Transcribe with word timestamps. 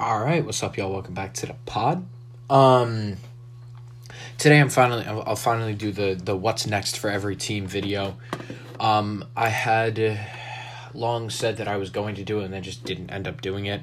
All 0.00 0.20
right, 0.20 0.44
what's 0.44 0.62
up, 0.62 0.76
y'all? 0.76 0.92
Welcome 0.92 1.14
back 1.14 1.34
to 1.34 1.46
the 1.46 1.54
pod. 1.66 2.06
Um, 2.48 3.16
today 4.38 4.60
I'm 4.60 4.68
finally 4.68 5.04
I'll, 5.04 5.34
finally 5.34 5.74
do 5.74 5.90
the 5.90 6.14
the 6.14 6.36
what's 6.36 6.68
next 6.68 6.96
for 7.00 7.10
every 7.10 7.34
team 7.34 7.66
video. 7.66 8.16
Um, 8.78 9.24
I 9.36 9.48
had 9.48 10.20
long 10.94 11.30
said 11.30 11.56
that 11.56 11.66
I 11.66 11.78
was 11.78 11.90
going 11.90 12.14
to 12.14 12.22
do 12.22 12.38
it 12.38 12.44
and 12.44 12.54
then 12.54 12.62
just 12.62 12.84
didn't 12.84 13.10
end 13.10 13.26
up 13.26 13.40
doing 13.40 13.66
it. 13.66 13.82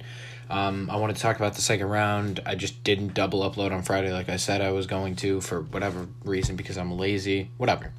Um, 0.50 0.90
I 0.90 0.96
want 0.96 1.14
to 1.14 1.22
talk 1.22 1.36
about 1.36 1.56
the 1.56 1.62
second 1.62 1.90
round. 1.90 2.40
I 2.46 2.56
just 2.56 2.82
didn't 2.86 3.14
double 3.14 3.42
upload 3.42 3.74
on 3.74 3.84
Friday 3.84 4.14
like 4.14 4.30
I 4.30 4.38
said 4.38 4.62
I 4.62 4.72
was 4.72 4.88
going 4.88 5.18
to 5.18 5.42
for 5.42 5.64
whatever 5.64 6.08
reason 6.24 6.56
because 6.56 6.78
I'm 6.78 6.98
lazy. 6.98 7.50
Whatever 7.58 7.92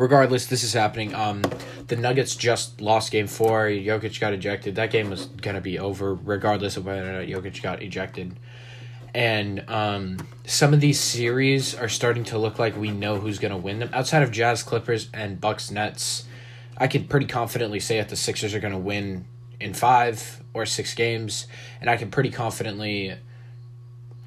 regardless, 0.00 0.46
this 0.46 0.64
is 0.64 0.72
happening. 0.72 1.14
Um, 1.14 1.42
the 1.88 1.94
Nuggets 1.94 2.34
just 2.34 2.80
lost 2.80 3.12
game 3.12 3.26
four. 3.26 3.66
Jokic 3.66 4.18
got 4.18 4.32
ejected. 4.32 4.74
That 4.76 4.90
game 4.90 5.10
was 5.10 5.26
gonna 5.26 5.60
be 5.60 5.78
over 5.78 6.14
regardless 6.14 6.78
of 6.78 6.86
whether 6.86 7.02
or 7.02 7.12
not 7.12 7.28
Jokic 7.28 7.62
got 7.62 7.82
ejected. 7.82 8.34
And 9.14 9.62
um, 9.68 10.26
some 10.46 10.72
of 10.72 10.80
these 10.80 10.98
series 10.98 11.74
are 11.74 11.88
starting 11.88 12.24
to 12.24 12.38
look 12.38 12.58
like 12.58 12.76
we 12.76 12.90
know 12.90 13.18
who's 13.18 13.38
gonna 13.38 13.58
win 13.58 13.80
them. 13.80 13.90
Outside 13.92 14.22
of 14.22 14.30
Jazz, 14.30 14.62
Clippers, 14.62 15.10
and 15.12 15.38
Bucks, 15.38 15.70
Nets, 15.70 16.24
I 16.78 16.86
can 16.86 17.04
pretty 17.04 17.26
confidently 17.26 17.78
say 17.78 17.98
that 17.98 18.08
the 18.08 18.16
Sixers 18.16 18.54
are 18.54 18.60
gonna 18.60 18.78
win 18.78 19.26
in 19.60 19.74
five 19.74 20.42
or 20.54 20.64
six 20.64 20.94
games, 20.94 21.46
and 21.78 21.90
I 21.90 21.98
can 21.98 22.10
pretty 22.10 22.30
confidently 22.30 23.16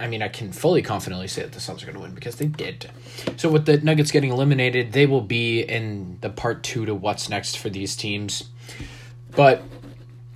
I 0.03 0.07
mean, 0.07 0.21
I 0.21 0.27
can 0.27 0.51
fully 0.51 0.81
confidently 0.81 1.29
say 1.29 1.43
that 1.43 1.53
the 1.53 1.61
Suns 1.61 1.81
are 1.81 1.85
going 1.85 1.95
to 1.95 2.01
win 2.01 2.13
because 2.13 2.35
they 2.35 2.47
did. 2.47 2.91
So, 3.37 3.49
with 3.49 3.65
the 3.65 3.77
Nuggets 3.77 4.11
getting 4.11 4.31
eliminated, 4.31 4.91
they 4.91 5.05
will 5.05 5.21
be 5.21 5.61
in 5.61 6.17
the 6.19 6.29
part 6.29 6.61
two 6.61 6.85
to 6.85 6.93
what's 6.93 7.29
next 7.29 7.57
for 7.57 7.69
these 7.69 7.95
teams. 7.95 8.49
But 9.33 9.63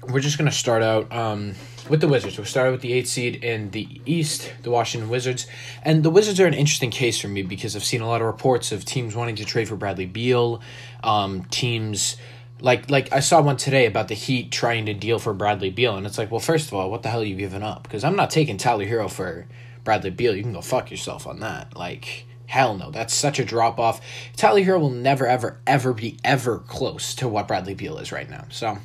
we're 0.10 0.22
just 0.22 0.38
going 0.38 0.50
to 0.50 0.56
start 0.56 0.84
out 0.84 1.12
um, 1.12 1.54
with 1.90 2.00
the 2.00 2.08
Wizards. 2.08 2.38
We'll 2.38 2.46
start 2.46 2.72
with 2.72 2.80
the 2.80 2.94
eight 2.94 3.10
seed 3.10 3.44
in 3.44 3.72
the 3.72 4.02
East, 4.06 4.54
the 4.64 4.72
Washington 4.72 5.10
Wizards. 5.10 5.48
And 5.84 6.02
the 6.02 6.10
Wizards 6.10 6.40
are 6.40 6.48
an 6.48 6.54
interesting 6.54 6.90
case 6.90 7.20
for 7.20 7.28
me 7.28 7.42
because 7.42 7.76
I've 7.76 7.84
seen 7.84 8.00
a 8.00 8.08
lot 8.08 8.22
of 8.22 8.28
reports 8.28 8.72
of 8.72 8.86
teams 8.86 9.18
wanting 9.18 9.36
to 9.36 9.46
trade 9.46 9.68
for 9.68 9.76
Bradley 9.76 10.06
Beal, 10.06 10.62
um, 11.04 11.44
teams 11.46 12.16
like 12.60 12.90
like 12.90 13.14
I 13.14 13.20
saw 13.20 13.42
one 13.42 13.58
today 13.58 13.86
about 13.86 14.08
the 14.08 14.16
Heat 14.16 14.52
trying 14.52 14.86
to 14.88 14.94
deal 14.94 15.20
for 15.20 15.34
Bradley 15.34 15.70
Beal, 15.70 15.96
and 15.96 16.06
it's 16.06 16.18
like, 16.18 16.32
well, 16.32 16.40
first 16.40 16.68
of 16.68 16.74
all, 16.74 16.90
what 16.90 17.04
the 17.04 17.10
hell 17.10 17.22
are 17.22 17.26
you 17.26 17.36
giving 17.36 17.64
up? 17.64 17.84
Because 17.84 18.04
I'm 18.04 18.16
not 18.16 18.30
taking 18.30 18.58
Tyler 18.58 18.86
Herro 18.86 19.10
for 19.10 19.46
Bradley 19.88 20.10
Beal. 20.10 20.36
You 20.36 20.44
can 20.44 20.52
go 20.52 20.60
fuck 20.60 20.92
yourself 20.92 21.26
on 21.26 21.40
that. 21.40 21.78
Like 21.78 22.26
hell 22.48 22.76
no, 22.76 22.92
that's 22.92 23.14
such 23.14 23.40
a 23.40 23.46
drop 23.46 23.80
off. 23.80 24.02
Tyler 24.36 24.62
Herro 24.62 24.82
will 24.82 24.90
never 24.90 25.26
ever 25.26 25.62
ever 25.66 25.94
be 25.94 26.18
ever 26.26 26.60
close 26.60 27.16
to 27.16 27.28
what 27.30 27.48
Bradley 27.48 27.74
Beal 27.74 27.98
is 27.98 28.12
right 28.12 28.30
now. 28.30 28.44
So. 28.50 28.78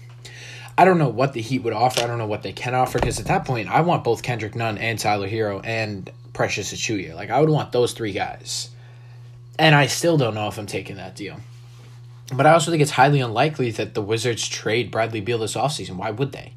I 0.78 0.86
don't 0.86 0.96
know 0.96 1.10
what 1.10 1.34
the 1.34 1.42
Heat 1.42 1.64
would 1.64 1.74
offer. 1.74 2.02
I 2.02 2.06
don't 2.06 2.16
know 2.16 2.26
what 2.26 2.42
they 2.42 2.52
can 2.52 2.74
offer 2.74 2.98
because 2.98 3.20
at 3.20 3.26
that 3.26 3.44
point, 3.44 3.68
I 3.68 3.82
want 3.82 4.04
both 4.04 4.22
Kendrick 4.22 4.54
Nunn 4.54 4.78
and 4.78 4.98
Tyler 4.98 5.28
Herro 5.28 5.60
and 5.62 6.10
Precious 6.32 6.72
Achiuwa. 6.72 7.14
Like 7.14 7.28
I 7.28 7.40
would 7.40 7.50
want 7.50 7.72
those 7.72 7.92
three 7.92 8.12
guys, 8.12 8.70
and 9.58 9.74
I 9.74 9.86
still 9.86 10.16
don't 10.16 10.34
know 10.34 10.48
if 10.48 10.56
I'm 10.56 10.66
taking 10.66 10.96
that 10.96 11.14
deal. 11.14 11.40
But 12.32 12.46
I 12.46 12.52
also 12.52 12.70
think 12.70 12.80
it's 12.80 12.92
highly 12.92 13.20
unlikely 13.20 13.72
that 13.72 13.92
the 13.92 14.00
Wizards 14.00 14.48
trade 14.48 14.90
Bradley 14.90 15.20
Beal 15.20 15.38
this 15.38 15.56
offseason. 15.56 15.96
Why 15.96 16.10
would 16.10 16.32
they? 16.32 16.54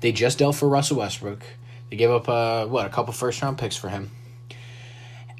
They 0.00 0.12
just 0.12 0.38
dealt 0.38 0.56
for 0.56 0.68
Russell 0.68 0.98
Westbrook. 0.98 1.44
They 1.94 1.98
gave 1.98 2.10
up 2.10 2.28
uh, 2.28 2.66
what 2.66 2.86
a 2.86 2.88
couple 2.88 3.12
first 3.12 3.40
round 3.40 3.56
picks 3.56 3.76
for 3.76 3.88
him. 3.88 4.10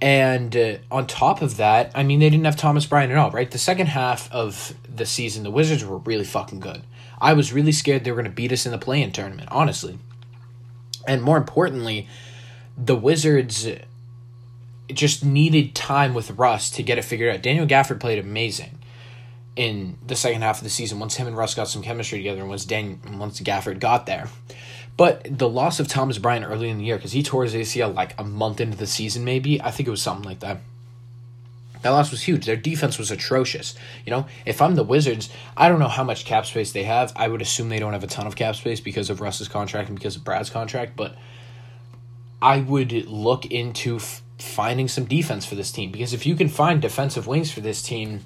And 0.00 0.56
uh, 0.56 0.76
on 0.88 1.08
top 1.08 1.42
of 1.42 1.56
that, 1.56 1.90
I 1.96 2.04
mean, 2.04 2.20
they 2.20 2.30
didn't 2.30 2.44
have 2.44 2.54
Thomas 2.54 2.86
Bryant 2.86 3.10
at 3.10 3.18
all, 3.18 3.32
right? 3.32 3.50
The 3.50 3.58
second 3.58 3.88
half 3.88 4.32
of 4.32 4.72
the 4.88 5.04
season, 5.04 5.42
the 5.42 5.50
Wizards 5.50 5.84
were 5.84 5.98
really 5.98 6.22
fucking 6.22 6.60
good. 6.60 6.82
I 7.20 7.32
was 7.32 7.52
really 7.52 7.72
scared 7.72 8.04
they 8.04 8.12
were 8.12 8.22
going 8.22 8.30
to 8.30 8.36
beat 8.36 8.52
us 8.52 8.66
in 8.66 8.70
the 8.70 8.78
play 8.78 9.02
in 9.02 9.10
tournament, 9.10 9.48
honestly. 9.50 9.98
And 11.08 11.24
more 11.24 11.38
importantly, 11.38 12.06
the 12.78 12.94
Wizards 12.94 13.66
just 14.92 15.24
needed 15.24 15.74
time 15.74 16.14
with 16.14 16.30
Russ 16.30 16.70
to 16.70 16.84
get 16.84 16.98
it 16.98 17.04
figured 17.04 17.34
out. 17.34 17.42
Daniel 17.42 17.66
Gafford 17.66 17.98
played 17.98 18.20
amazing 18.20 18.78
in 19.56 19.98
the 20.06 20.14
second 20.14 20.42
half 20.42 20.58
of 20.58 20.64
the 20.64 20.70
season 20.70 21.00
once 21.00 21.16
him 21.16 21.26
and 21.26 21.36
Russ 21.36 21.56
got 21.56 21.66
some 21.66 21.82
chemistry 21.82 22.18
together 22.18 22.42
and 22.42 22.48
once 22.48 22.64
Dan 22.64 23.00
once 23.18 23.40
Gafford 23.40 23.80
got 23.80 24.06
there. 24.06 24.28
But 24.96 25.38
the 25.38 25.48
loss 25.48 25.80
of 25.80 25.88
Thomas 25.88 26.18
Bryant 26.18 26.46
early 26.46 26.68
in 26.68 26.78
the 26.78 26.84
year 26.84 26.96
because 26.96 27.12
he 27.12 27.22
tore 27.22 27.44
his 27.44 27.54
ACL 27.54 27.94
like 27.94 28.18
a 28.18 28.24
month 28.24 28.60
into 28.60 28.76
the 28.76 28.86
season, 28.86 29.24
maybe 29.24 29.60
I 29.60 29.70
think 29.70 29.88
it 29.88 29.90
was 29.90 30.02
something 30.02 30.24
like 30.24 30.40
that. 30.40 30.60
That 31.82 31.90
loss 31.90 32.10
was 32.10 32.22
huge. 32.22 32.46
Their 32.46 32.56
defense 32.56 32.96
was 32.96 33.10
atrocious. 33.10 33.74
You 34.06 34.10
know, 34.10 34.26
if 34.46 34.62
I'm 34.62 34.74
the 34.74 34.84
Wizards, 34.84 35.28
I 35.54 35.68
don't 35.68 35.80
know 35.80 35.88
how 35.88 36.04
much 36.04 36.24
cap 36.24 36.46
space 36.46 36.72
they 36.72 36.84
have. 36.84 37.12
I 37.14 37.28
would 37.28 37.42
assume 37.42 37.68
they 37.68 37.78
don't 37.78 37.92
have 37.92 38.04
a 38.04 38.06
ton 38.06 38.26
of 38.26 38.36
cap 38.36 38.56
space 38.56 38.80
because 38.80 39.10
of 39.10 39.20
Russ's 39.20 39.48
contract 39.48 39.90
and 39.90 39.98
because 39.98 40.16
of 40.16 40.24
Brad's 40.24 40.48
contract, 40.48 40.96
but 40.96 41.14
I 42.40 42.60
would 42.60 42.92
look 43.06 43.44
into 43.46 43.96
f- 43.96 44.22
finding 44.38 44.88
some 44.88 45.04
defense 45.04 45.44
for 45.44 45.56
this 45.56 45.72
team 45.72 45.90
because 45.90 46.14
if 46.14 46.24
you 46.24 46.36
can 46.36 46.48
find 46.48 46.80
defensive 46.80 47.26
wings 47.26 47.50
for 47.50 47.60
this 47.60 47.82
team, 47.82 48.20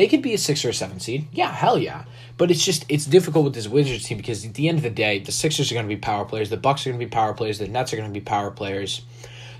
they 0.00 0.08
could 0.08 0.22
be 0.22 0.32
a 0.32 0.38
six 0.38 0.64
or 0.64 0.70
a 0.70 0.72
seven 0.72 0.98
seed. 0.98 1.28
Yeah, 1.30 1.52
hell 1.52 1.76
yeah. 1.76 2.04
But 2.38 2.50
it's 2.50 2.64
just 2.64 2.86
it's 2.88 3.04
difficult 3.04 3.44
with 3.44 3.54
this 3.54 3.68
Wizards 3.68 4.06
team 4.06 4.16
because 4.16 4.46
at 4.46 4.54
the 4.54 4.66
end 4.66 4.78
of 4.78 4.82
the 4.82 4.88
day, 4.88 5.18
the 5.18 5.30
Sixers 5.30 5.70
are 5.70 5.74
going 5.74 5.84
to 5.84 5.94
be 5.94 6.00
power 6.00 6.24
players, 6.24 6.48
the 6.48 6.56
Bucks 6.56 6.86
are 6.86 6.90
going 6.90 6.98
to 6.98 7.04
be 7.04 7.10
power 7.10 7.34
players, 7.34 7.58
the 7.58 7.68
Nets 7.68 7.92
are 7.92 7.96
going 7.96 8.08
to 8.08 8.18
be 8.18 8.24
power 8.24 8.50
players. 8.50 9.02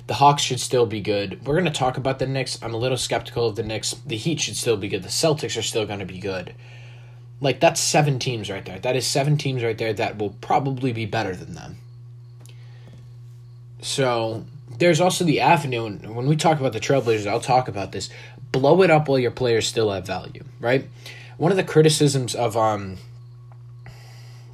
The 0.06 0.14
Hawks 0.14 0.42
should 0.42 0.58
still 0.58 0.86
be 0.86 1.02
good. 1.02 1.46
We're 1.46 1.60
going 1.60 1.70
to 1.70 1.78
talk 1.78 1.98
about 1.98 2.18
the 2.18 2.26
Knicks. 2.26 2.58
I'm 2.62 2.72
a 2.72 2.78
little 2.78 2.96
skeptical 2.96 3.48
of 3.48 3.56
the 3.56 3.62
Knicks. 3.62 3.92
The 4.06 4.16
Heat 4.16 4.40
should 4.40 4.56
still 4.56 4.78
be 4.78 4.88
good. 4.88 5.02
The 5.02 5.10
Celtics 5.10 5.58
are 5.58 5.62
still 5.62 5.84
going 5.84 5.98
to 5.98 6.06
be 6.06 6.18
good. 6.20 6.54
Like 7.42 7.60
that's 7.60 7.78
seven 7.78 8.18
teams 8.18 8.48
right 8.48 8.64
there. 8.64 8.78
That 8.78 8.96
is 8.96 9.06
seven 9.06 9.36
teams 9.36 9.62
right 9.62 9.76
there 9.76 9.92
that 9.92 10.16
will 10.16 10.36
probably 10.40 10.94
be 10.94 11.04
better 11.04 11.36
than 11.36 11.54
them. 11.54 11.76
So 13.82 14.46
there's 14.80 15.00
also 15.00 15.24
the 15.24 15.40
avenue, 15.40 15.86
and 15.86 16.16
when 16.16 16.26
we 16.26 16.36
talk 16.36 16.58
about 16.58 16.72
the 16.72 16.80
Trailblazers, 16.80 17.26
I'll 17.26 17.40
talk 17.40 17.68
about 17.68 17.92
this 17.92 18.10
blow 18.50 18.82
it 18.82 18.90
up 18.90 19.08
while 19.08 19.18
your 19.18 19.30
players 19.30 19.66
still 19.66 19.92
have 19.92 20.06
value, 20.06 20.42
right? 20.58 20.88
One 21.36 21.52
of 21.52 21.56
the 21.56 21.64
criticisms 21.64 22.34
of 22.34 22.56
um 22.56 22.96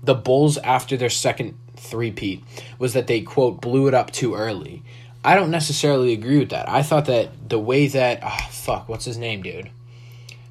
the 0.02 0.14
Bulls 0.14 0.58
after 0.58 0.96
their 0.96 1.10
second 1.10 1.56
three-peat 1.76 2.42
was 2.78 2.92
that 2.92 3.06
they 3.06 3.22
quote 3.22 3.60
blew 3.60 3.88
it 3.88 3.94
up 3.94 4.10
too 4.10 4.34
early. 4.34 4.82
I 5.24 5.34
don't 5.34 5.50
necessarily 5.50 6.12
agree 6.12 6.38
with 6.38 6.50
that. 6.50 6.68
I 6.68 6.82
thought 6.82 7.06
that 7.06 7.48
the 7.48 7.58
way 7.58 7.86
that 7.88 8.20
oh 8.22 8.48
fuck, 8.50 8.88
what's 8.88 9.04
his 9.04 9.18
name, 9.18 9.42
dude? 9.42 9.70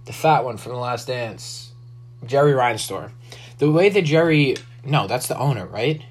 The 0.06 0.14
fat 0.14 0.44
one 0.44 0.58
from 0.58 0.72
the 0.72 0.78
last 0.78 1.08
dance. 1.08 1.72
Jerry 2.26 2.54
Reinsdorf. 2.54 3.12
The 3.58 3.72
way 3.72 3.90
that 3.90 4.04
Jerry 4.04 4.56
no, 4.84 5.08
that's 5.08 5.28
the 5.28 5.38
owner, 5.38 5.66
right? 5.66 6.02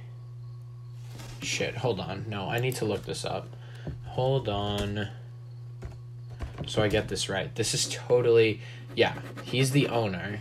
Shit, 1.43 1.77
hold 1.77 2.01
on. 2.01 2.25
No, 2.29 2.49
I 2.49 2.59
need 2.59 2.77
to 2.77 2.85
look 2.85 3.05
this 3.05 3.25
up. 3.25 3.47
Hold 4.15 4.49
on 4.49 5.09
so 6.67 6.83
I 6.83 6.89
get 6.89 7.09
this 7.09 7.29
right. 7.29 7.55
This 7.55 7.75
is 7.75 7.89
totally, 7.89 8.61
yeah, 8.95 9.15
he's 9.43 9.71
the 9.71 9.89
owner. 9.89 10.41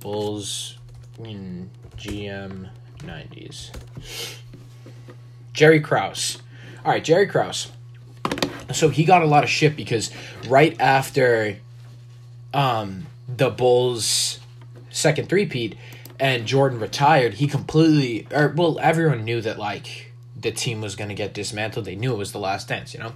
Bulls 0.00 0.76
in 1.18 1.70
GM 1.96 2.68
90s. 2.98 3.70
Jerry 5.52 5.80
Krause. 5.80 6.38
All 6.84 6.92
right, 6.92 7.02
Jerry 7.04 7.26
Krause. 7.26 7.70
So 8.72 8.88
he 8.88 9.04
got 9.04 9.22
a 9.22 9.26
lot 9.26 9.44
of 9.44 9.50
shit 9.50 9.76
because 9.76 10.10
right 10.48 10.78
after 10.80 11.56
um, 12.52 13.06
the 13.28 13.50
Bulls' 13.50 14.40
second 14.90 15.28
three-peat 15.28 15.76
and 16.18 16.46
Jordan 16.46 16.80
retired, 16.80 17.34
he 17.34 17.46
completely, 17.46 18.26
or 18.30 18.52
well, 18.56 18.78
everyone 18.80 19.24
knew 19.24 19.40
that 19.40 19.58
like 19.58 20.12
the 20.44 20.52
team 20.52 20.80
was 20.80 20.94
going 20.94 21.08
to 21.08 21.14
get 21.14 21.34
dismantled. 21.34 21.84
They 21.84 21.96
knew 21.96 22.12
it 22.12 22.18
was 22.18 22.30
the 22.30 22.38
last 22.38 22.68
dance, 22.68 22.94
you 22.94 23.00
know? 23.00 23.14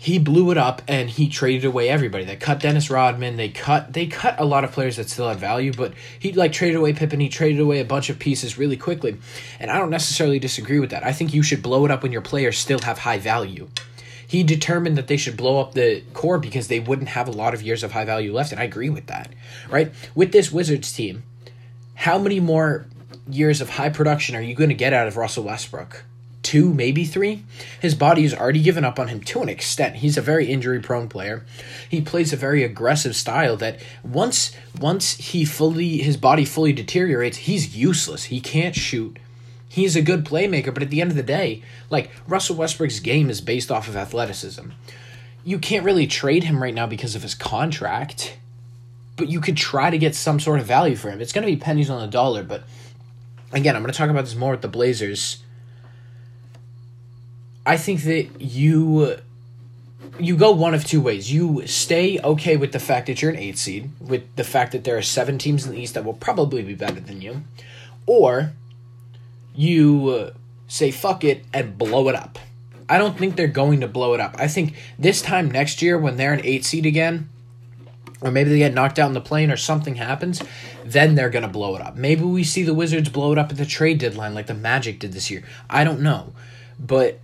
he 0.00 0.16
blew 0.16 0.52
it 0.52 0.56
up 0.56 0.80
and 0.86 1.10
he 1.10 1.28
traded 1.28 1.64
away 1.64 1.88
everybody. 1.88 2.24
They 2.24 2.36
cut 2.36 2.60
Dennis 2.60 2.88
Rodman. 2.88 3.36
They 3.36 3.48
cut 3.48 3.92
they 3.92 4.06
cut 4.06 4.38
a 4.38 4.44
lot 4.44 4.62
of 4.62 4.70
players 4.70 4.96
that 4.96 5.10
still 5.10 5.28
had 5.28 5.40
value, 5.40 5.72
but 5.72 5.92
he 6.20 6.32
like 6.32 6.52
traded 6.52 6.76
away 6.76 6.92
Pippen. 6.92 7.18
He 7.18 7.28
traded 7.28 7.60
away 7.60 7.80
a 7.80 7.84
bunch 7.84 8.08
of 8.08 8.20
pieces 8.20 8.56
really 8.56 8.76
quickly, 8.76 9.16
and 9.58 9.72
I 9.72 9.78
don't 9.78 9.90
necessarily 9.90 10.38
disagree 10.38 10.78
with 10.78 10.90
that. 10.90 11.04
I 11.04 11.12
think 11.12 11.34
you 11.34 11.42
should 11.42 11.62
blow 11.62 11.84
it 11.84 11.90
up 11.90 12.04
when 12.04 12.12
your 12.12 12.22
players 12.22 12.56
still 12.56 12.78
have 12.78 12.98
high 12.98 13.18
value. 13.18 13.68
He 14.24 14.44
determined 14.44 14.96
that 14.98 15.08
they 15.08 15.16
should 15.16 15.36
blow 15.36 15.58
up 15.60 15.74
the 15.74 16.02
core 16.12 16.38
because 16.38 16.68
they 16.68 16.78
wouldn't 16.78 17.08
have 17.08 17.26
a 17.26 17.32
lot 17.32 17.52
of 17.52 17.62
years 17.62 17.82
of 17.82 17.90
high 17.90 18.04
value 18.04 18.32
left, 18.32 18.52
and 18.52 18.60
I 18.60 18.64
agree 18.64 18.90
with 18.90 19.06
that. 19.06 19.32
Right 19.68 19.92
with 20.14 20.30
this 20.30 20.52
Wizards 20.52 20.92
team, 20.92 21.24
how 21.94 22.20
many 22.20 22.38
more 22.38 22.86
years 23.28 23.60
of 23.60 23.70
high 23.70 23.90
production 23.90 24.36
are 24.36 24.40
you 24.40 24.54
going 24.54 24.68
to 24.68 24.76
get 24.76 24.92
out 24.92 25.08
of 25.08 25.16
Russell 25.16 25.42
Westbrook? 25.42 26.04
Two, 26.48 26.72
maybe 26.72 27.04
three. 27.04 27.44
His 27.78 27.94
body 27.94 28.22
has 28.22 28.32
already 28.32 28.62
given 28.62 28.82
up 28.82 28.98
on 28.98 29.08
him 29.08 29.20
to 29.24 29.42
an 29.42 29.50
extent. 29.50 29.96
He's 29.96 30.16
a 30.16 30.22
very 30.22 30.46
injury 30.46 30.80
prone 30.80 31.06
player. 31.06 31.44
He 31.90 32.00
plays 32.00 32.32
a 32.32 32.36
very 32.36 32.64
aggressive 32.64 33.14
style 33.14 33.58
that 33.58 33.82
once 34.02 34.52
once 34.80 35.18
he 35.18 35.44
fully 35.44 35.98
his 35.98 36.16
body 36.16 36.46
fully 36.46 36.72
deteriorates, 36.72 37.36
he's 37.36 37.76
useless. 37.76 38.24
He 38.24 38.40
can't 38.40 38.74
shoot. 38.74 39.18
He's 39.68 39.94
a 39.94 40.00
good 40.00 40.24
playmaker, 40.24 40.72
but 40.72 40.82
at 40.82 40.88
the 40.88 41.02
end 41.02 41.10
of 41.10 41.18
the 41.18 41.22
day, 41.22 41.62
like 41.90 42.10
Russell 42.26 42.56
Westbrook's 42.56 43.00
game 43.00 43.28
is 43.28 43.42
based 43.42 43.70
off 43.70 43.86
of 43.86 43.94
athleticism. 43.94 44.70
You 45.44 45.58
can't 45.58 45.84
really 45.84 46.06
trade 46.06 46.44
him 46.44 46.62
right 46.62 46.74
now 46.74 46.86
because 46.86 47.14
of 47.14 47.20
his 47.20 47.34
contract, 47.34 48.38
but 49.16 49.28
you 49.28 49.42
could 49.42 49.58
try 49.58 49.90
to 49.90 49.98
get 49.98 50.14
some 50.14 50.40
sort 50.40 50.60
of 50.60 50.66
value 50.66 50.96
for 50.96 51.10
him. 51.10 51.20
It's 51.20 51.34
going 51.34 51.46
to 51.46 51.52
be 51.52 51.60
pennies 51.60 51.90
on 51.90 52.00
the 52.00 52.06
dollar, 52.06 52.42
but 52.42 52.64
again, 53.52 53.76
I'm 53.76 53.82
going 53.82 53.92
to 53.92 53.98
talk 53.98 54.08
about 54.08 54.24
this 54.24 54.34
more 54.34 54.52
with 54.52 54.62
the 54.62 54.68
Blazers. 54.68 55.42
I 57.68 57.76
think 57.76 58.04
that 58.04 58.40
you 58.40 59.18
you 60.18 60.38
go 60.38 60.52
one 60.52 60.72
of 60.72 60.86
two 60.86 61.02
ways. 61.02 61.30
You 61.30 61.66
stay 61.66 62.18
okay 62.18 62.56
with 62.56 62.72
the 62.72 62.80
fact 62.80 63.08
that 63.08 63.20
you're 63.20 63.30
an 63.30 63.36
eight 63.36 63.58
seed, 63.58 63.90
with 64.00 64.34
the 64.36 64.42
fact 64.42 64.72
that 64.72 64.84
there 64.84 64.96
are 64.96 65.02
seven 65.02 65.36
teams 65.36 65.66
in 65.66 65.72
the 65.72 65.78
East 65.78 65.92
that 65.92 66.02
will 66.02 66.14
probably 66.14 66.62
be 66.62 66.74
better 66.74 66.98
than 66.98 67.20
you, 67.20 67.42
or 68.06 68.52
you 69.54 70.32
say 70.66 70.90
fuck 70.90 71.24
it 71.24 71.44
and 71.52 71.76
blow 71.76 72.08
it 72.08 72.14
up. 72.14 72.38
I 72.88 72.96
don't 72.96 73.18
think 73.18 73.36
they're 73.36 73.48
going 73.48 73.82
to 73.82 73.88
blow 73.88 74.14
it 74.14 74.20
up. 74.20 74.36
I 74.38 74.48
think 74.48 74.74
this 74.98 75.20
time 75.20 75.50
next 75.50 75.82
year, 75.82 75.98
when 75.98 76.16
they're 76.16 76.32
an 76.32 76.40
eight 76.44 76.64
seed 76.64 76.86
again, 76.86 77.28
or 78.22 78.30
maybe 78.30 78.48
they 78.48 78.58
get 78.58 78.72
knocked 78.72 78.98
out 78.98 79.08
in 79.08 79.14
the 79.14 79.20
plane 79.20 79.50
or 79.50 79.58
something 79.58 79.96
happens, 79.96 80.42
then 80.86 81.16
they're 81.16 81.28
going 81.28 81.42
to 81.42 81.48
blow 81.48 81.76
it 81.76 81.82
up. 81.82 81.96
Maybe 81.96 82.22
we 82.22 82.44
see 82.44 82.62
the 82.62 82.72
Wizards 82.72 83.10
blow 83.10 83.30
it 83.32 83.36
up 83.36 83.50
at 83.50 83.58
the 83.58 83.66
trade 83.66 83.98
deadline 83.98 84.32
like 84.32 84.46
the 84.46 84.54
Magic 84.54 85.00
did 85.00 85.12
this 85.12 85.30
year. 85.30 85.44
I 85.68 85.84
don't 85.84 86.00
know. 86.00 86.32
But 86.80 87.20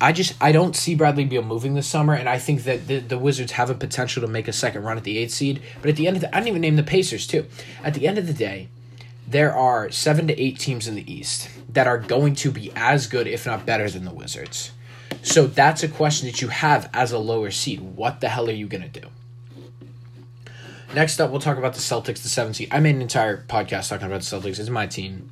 I 0.00 0.12
just 0.12 0.34
I 0.42 0.52
don't 0.52 0.76
see 0.76 0.94
Bradley 0.94 1.24
Beal 1.24 1.42
moving 1.42 1.74
this 1.74 1.86
summer, 1.86 2.12
and 2.12 2.28
I 2.28 2.38
think 2.38 2.64
that 2.64 2.86
the, 2.86 2.98
the 2.98 3.18
Wizards 3.18 3.52
have 3.52 3.70
a 3.70 3.74
potential 3.74 4.20
to 4.22 4.28
make 4.28 4.46
a 4.46 4.52
second 4.52 4.82
run 4.82 4.98
at 4.98 5.04
the 5.04 5.16
eighth 5.18 5.32
seed. 5.32 5.62
But 5.80 5.88
at 5.90 5.96
the 5.96 6.06
end 6.06 6.16
of 6.16 6.20
the, 6.22 6.34
I 6.34 6.40
didn't 6.40 6.48
even 6.48 6.62
name 6.62 6.76
the 6.76 6.82
Pacers 6.82 7.26
too. 7.26 7.46
At 7.82 7.94
the 7.94 8.06
end 8.06 8.18
of 8.18 8.26
the 8.26 8.34
day, 8.34 8.68
there 9.26 9.54
are 9.54 9.90
seven 9.90 10.26
to 10.26 10.38
eight 10.38 10.58
teams 10.58 10.86
in 10.86 10.96
the 10.96 11.12
East 11.12 11.48
that 11.70 11.86
are 11.86 11.98
going 11.98 12.34
to 12.36 12.50
be 12.50 12.70
as 12.76 13.06
good, 13.06 13.26
if 13.26 13.46
not 13.46 13.64
better, 13.64 13.88
than 13.88 14.04
the 14.04 14.12
Wizards. 14.12 14.72
So 15.22 15.46
that's 15.46 15.82
a 15.82 15.88
question 15.88 16.28
that 16.28 16.42
you 16.42 16.48
have 16.48 16.90
as 16.92 17.12
a 17.12 17.18
lower 17.18 17.50
seed. 17.50 17.80
What 17.80 18.20
the 18.20 18.28
hell 18.28 18.48
are 18.50 18.52
you 18.52 18.66
gonna 18.66 18.88
do? 18.88 19.02
Next 20.94 21.20
up, 21.20 21.30
we'll 21.30 21.40
talk 21.40 21.56
about 21.56 21.74
the 21.74 21.80
Celtics, 21.80 22.22
the 22.22 22.28
seven 22.28 22.52
seed. 22.52 22.68
I 22.70 22.80
made 22.80 22.94
an 22.94 23.02
entire 23.02 23.38
podcast 23.48 23.88
talking 23.88 24.06
about 24.06 24.20
the 24.20 24.26
Celtics. 24.26 24.58
It's 24.58 24.68
my 24.68 24.86
team. 24.86 25.30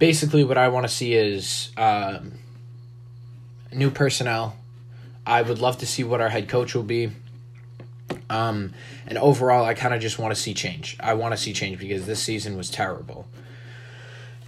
Basically, 0.00 0.42
what 0.42 0.58
I 0.58 0.68
want 0.68 0.88
to 0.88 0.92
see 0.92 1.14
is. 1.14 1.70
Um, 1.76 2.32
new 3.72 3.90
personnel. 3.90 4.56
I 5.26 5.42
would 5.42 5.58
love 5.58 5.78
to 5.78 5.86
see 5.86 6.04
what 6.04 6.20
our 6.20 6.28
head 6.28 6.48
coach 6.48 6.74
will 6.74 6.82
be. 6.82 7.10
Um, 8.28 8.74
and 9.06 9.18
overall, 9.18 9.64
I 9.64 9.74
kind 9.74 9.94
of 9.94 10.00
just 10.00 10.18
want 10.18 10.34
to 10.34 10.40
see 10.40 10.54
change. 10.54 10.96
I 11.00 11.14
want 11.14 11.32
to 11.32 11.38
see 11.38 11.52
change 11.52 11.78
because 11.78 12.06
this 12.06 12.22
season 12.22 12.56
was 12.56 12.70
terrible. 12.70 13.26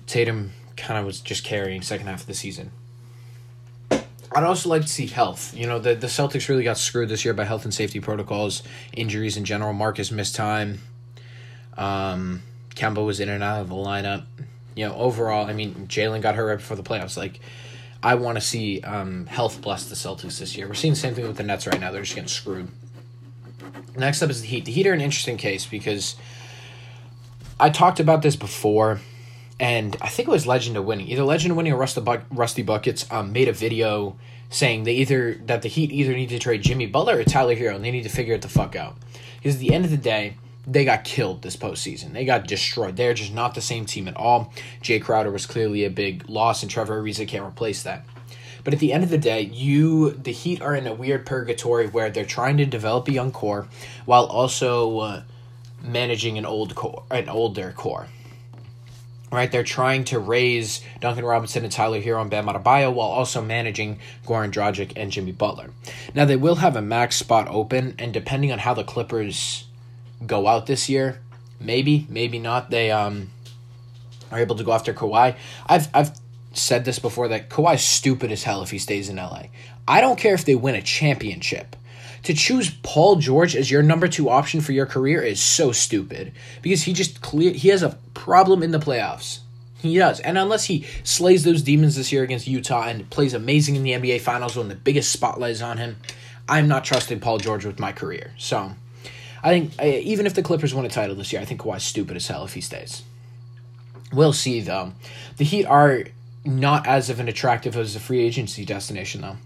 Tatum 0.06 0.53
kind 0.76 0.99
of 0.99 1.06
was 1.06 1.21
just 1.21 1.44
carrying 1.44 1.82
second 1.82 2.06
half 2.06 2.23
of 2.23 2.26
the 2.26 2.35
season. 2.35 2.71
I'd 3.91 4.43
also 4.43 4.69
like 4.69 4.82
to 4.82 4.88
see 4.88 5.06
health. 5.06 5.55
You 5.56 5.67
know, 5.69 5.79
the, 5.79 5.94
the 5.94 6.09
Celtics 6.09 6.49
really 6.49 6.65
got 6.65 6.76
screwed 6.76 7.09
this 7.09 7.25
year 7.25 7.35
by 7.35 7.44
health 7.44 7.65
and 7.65 7.73
safety 7.73 8.00
protocols, 8.00 8.65
injuries 8.93 9.37
in 9.37 9.44
general. 9.44 9.73
Marcus 9.73 10.11
missed 10.11 10.35
time. 10.35 10.81
Um, 11.76 12.43
Kemba 12.75 13.05
was 13.05 13.21
in 13.21 13.29
and 13.29 13.44
out 13.44 13.61
of 13.61 13.69
the 13.69 13.76
lineup. 13.76 14.25
You 14.75 14.88
know, 14.88 14.94
overall, 14.97 15.47
I 15.47 15.53
mean, 15.53 15.87
Jalen 15.87 16.21
got 16.21 16.35
hurt 16.35 16.47
right 16.47 16.59
before 16.59 16.76
the 16.76 16.82
playoffs. 16.82 17.17
Like, 17.17 17.38
I 18.05 18.17
want 18.17 18.37
to 18.37 18.43
see 18.43 18.83
um, 18.83 19.25
health 19.25 19.62
bless 19.62 19.87
the 19.87 19.95
Celtics 19.95 20.39
this 20.39 20.59
year. 20.59 20.69
We're 20.69 20.75
seeing 20.75 20.93
the 20.93 21.01
same 21.01 21.15
thing 21.15 21.27
with 21.27 21.39
the 21.39 21.43
Nets 21.43 21.67
right 21.67 21.81
now. 21.81 21.91
They're 21.91 22.03
just 22.03 22.15
getting 22.15 22.29
screwed. 22.29 22.69
Next 23.97 24.21
up 24.21 24.29
is 24.29 24.43
the 24.43 24.47
Heat. 24.47 24.67
The 24.67 24.73
Heat 24.73 24.87
are 24.87 24.93
an 24.93 25.01
interesting 25.01 25.39
case 25.39 25.65
because 25.65 26.15
I 27.59 27.71
talked 27.71 28.01
about 28.01 28.21
this 28.21 28.37
before, 28.37 29.01
and 29.59 29.97
I 30.03 30.09
think 30.09 30.29
it 30.29 30.31
was 30.31 30.47
Legend 30.47 30.77
of 30.77 30.85
Winning. 30.85 31.09
Either 31.09 31.25
Legend 31.25 31.53
of 31.53 31.56
Winning 31.56 31.73
or 31.73 31.79
Rusty, 31.79 32.03
Buck- 32.03 32.27
Rusty 32.31 32.62
Buckets 32.62 33.11
um, 33.11 33.33
made 33.33 33.49
a 33.49 33.55
video 33.55 34.19
saying 34.50 34.85
they 34.85 34.93
either 34.97 35.37
that 35.47 35.62
the 35.62 35.69
Heat 35.69 35.91
either 35.91 36.12
need 36.12 36.29
to 36.29 36.39
trade 36.39 36.61
Jimmy 36.61 36.87
Butler 36.87 37.21
or 37.21 37.25
Tyler 37.25 37.57
Herro, 37.57 37.75
and 37.75 37.83
they 37.83 37.91
need 37.91 38.03
to 38.03 38.11
figure 38.11 38.35
it 38.35 38.43
the 38.43 38.49
fuck 38.49 38.77
out. 38.77 38.99
Because 39.37 39.55
at 39.55 39.61
the 39.61 39.73
end 39.73 39.87
of 39.87 39.91
the 39.91 39.97
day, 39.97 40.37
they 40.66 40.84
got 40.84 41.05
killed 41.05 41.43
this 41.43 41.56
postseason. 41.56 42.12
They 42.12 42.25
got 42.25 42.46
destroyed. 42.46 42.96
They're 42.96 43.14
just 43.14 43.34
not 43.34 43.55
the 43.55 43.61
same 43.61 43.84
team 43.84 44.08
at 44.08 44.16
all. 44.16 44.52
Jae 44.82 45.02
Crowder 45.02 45.31
was 45.31 45.46
clearly 45.46 45.84
a 45.84 45.90
big 45.90 46.28
loss, 46.28 46.62
and 46.62 46.70
Trevor 46.70 47.02
Ariza 47.02 47.28
can't 47.28 47.44
replace 47.44 47.82
that. 47.82 48.05
But 48.64 48.72
at 48.72 48.81
the 48.81 48.93
end 48.94 49.05
of 49.05 49.11
the 49.11 49.19
day, 49.19 49.43
you 49.43 50.12
the 50.12 50.32
Heat 50.32 50.62
are 50.62 50.75
in 50.75 50.87
a 50.87 50.94
weird 50.94 51.26
purgatory 51.26 51.87
where 51.87 52.08
they're 52.11 52.25
trying 52.25 52.56
to 52.56 52.64
develop 52.64 53.06
a 53.08 53.12
young 53.12 53.31
core 53.31 53.69
while 54.06 54.25
also 54.25 54.99
uh, 55.00 55.22
managing 55.82 56.38
an 56.38 56.46
old 56.46 56.75
core, 56.75 57.02
an 57.11 57.28
older 57.28 57.72
core. 57.76 58.06
Right, 59.31 59.50
they're 59.50 59.64
trying 59.64 60.05
to 60.05 60.20
raise 60.20 60.81
Duncan 61.00 61.25
Robinson 61.25 61.64
and 61.64 61.72
Tyler 61.72 62.00
Herro 62.00 62.22
and 62.22 62.31
Bam 62.31 62.46
Adebayo 62.46 62.94
while 62.94 63.08
also 63.08 63.43
managing 63.43 63.99
Goran 64.25 64.52
Dragic 64.52 64.93
and 64.94 65.11
Jimmy 65.11 65.32
Butler. 65.32 65.70
Now 66.14 66.25
they 66.25 66.37
will 66.37 66.55
have 66.56 66.76
a 66.76 66.81
max 66.81 67.16
spot 67.16 67.49
open, 67.50 67.96
and 67.99 68.14
depending 68.14 68.52
on 68.52 68.61
how 68.61 68.75
the 68.75 68.84
Clippers 68.84 69.64
go 70.26 70.47
out 70.47 70.67
this 70.67 70.88
year. 70.88 71.21
Maybe, 71.61 72.06
maybe 72.09 72.38
not. 72.38 72.71
They 72.71 72.91
um 72.91 73.31
are 74.31 74.38
able 74.38 74.56
to 74.56 74.65
go 74.65 74.73
after 74.73 74.93
Kawhi. 74.93 75.37
I've 75.67 75.88
I've 75.94 76.19
said 76.53 76.85
this 76.85 76.99
before 76.99 77.29
that 77.29 77.50
Kawhi's 77.50 77.82
stupid 77.82 78.31
as 78.31 78.44
hell 78.44 78.62
if 78.62 78.71
he 78.71 78.79
stays 78.79 79.09
in 79.09 79.17
LA. 79.17 79.44
I 79.87 80.00
don't 80.00 80.19
care 80.19 80.35
if 80.35 80.44
they 80.44 80.55
win 80.55 80.75
a 80.75 80.82
championship. 80.82 81.76
To 82.25 82.32
choose 82.32 82.71
Paul 82.82 83.17
George 83.17 83.55
as 83.55 83.71
your 83.71 83.82
number 83.82 84.09
two 84.09 84.31
option 84.31 84.62
for 84.62 84.73
your 84.73 84.87
career 84.87 85.21
is 85.23 85.41
so 85.41 85.73
stupid 85.73 86.32
because 86.62 86.85
he 86.85 86.94
just 86.94 87.21
clear 87.21 87.53
he 87.53 87.69
has 87.69 87.82
a 87.82 87.99
problem 88.15 88.62
in 88.62 88.71
the 88.71 88.79
playoffs. 88.79 89.41
He 89.76 89.99
does. 89.99 90.21
And 90.21 90.38
unless 90.38 90.65
he 90.65 90.87
slays 91.03 91.44
those 91.44 91.61
demons 91.61 91.97
this 91.97 92.11
year 92.11 92.23
against 92.23 92.47
Utah 92.47 92.88
and 92.88 93.11
plays 93.11 93.35
amazing 93.35 93.76
in 93.76 93.82
the 93.82 93.91
NBA 93.91 94.23
Finals 94.23 94.56
when 94.56 94.69
the 94.69 94.75
biggest 94.75 95.12
spotlight 95.12 95.50
is 95.50 95.61
on 95.61 95.76
him, 95.76 95.97
I'm 96.49 96.69
not 96.69 96.85
trusting 96.85 97.21
Paul 97.21 97.37
George 97.37 97.67
with 97.67 97.79
my 97.79 97.93
career. 97.93 98.32
So 98.38 98.73
I 99.44 99.50
think 99.50 99.73
uh, 99.79 99.85
even 99.85 100.26
if 100.26 100.35
the 100.35 100.43
Clippers 100.43 100.75
win 100.75 100.87
a 100.87 100.88
title 100.88 101.14
this 101.14 101.32
year, 101.32 101.43
I 101.43 101.44
think 101.44 101.61
Kawhi's 101.61 101.85
stupid 101.85 102.17
as 102.17 102.26
hell 102.26 102.44
if 102.44 102.55
he 102.55 102.62
stays. 102.62 103.02
We'll 104.12 104.32
see 104.32 104.61
though. 104.61 104.93
The 105.37 105.44
Heat 105.44 105.67
are 105.67 106.05
not 106.44 106.87
as 106.87 107.11
of 107.11 107.20
an 107.20 107.29
attractive 107.29 107.76
as 107.76 107.94
a 107.94 108.00
free 108.00 108.20
agency 108.20 108.64
destination 108.64 109.20
though. 109.20 109.37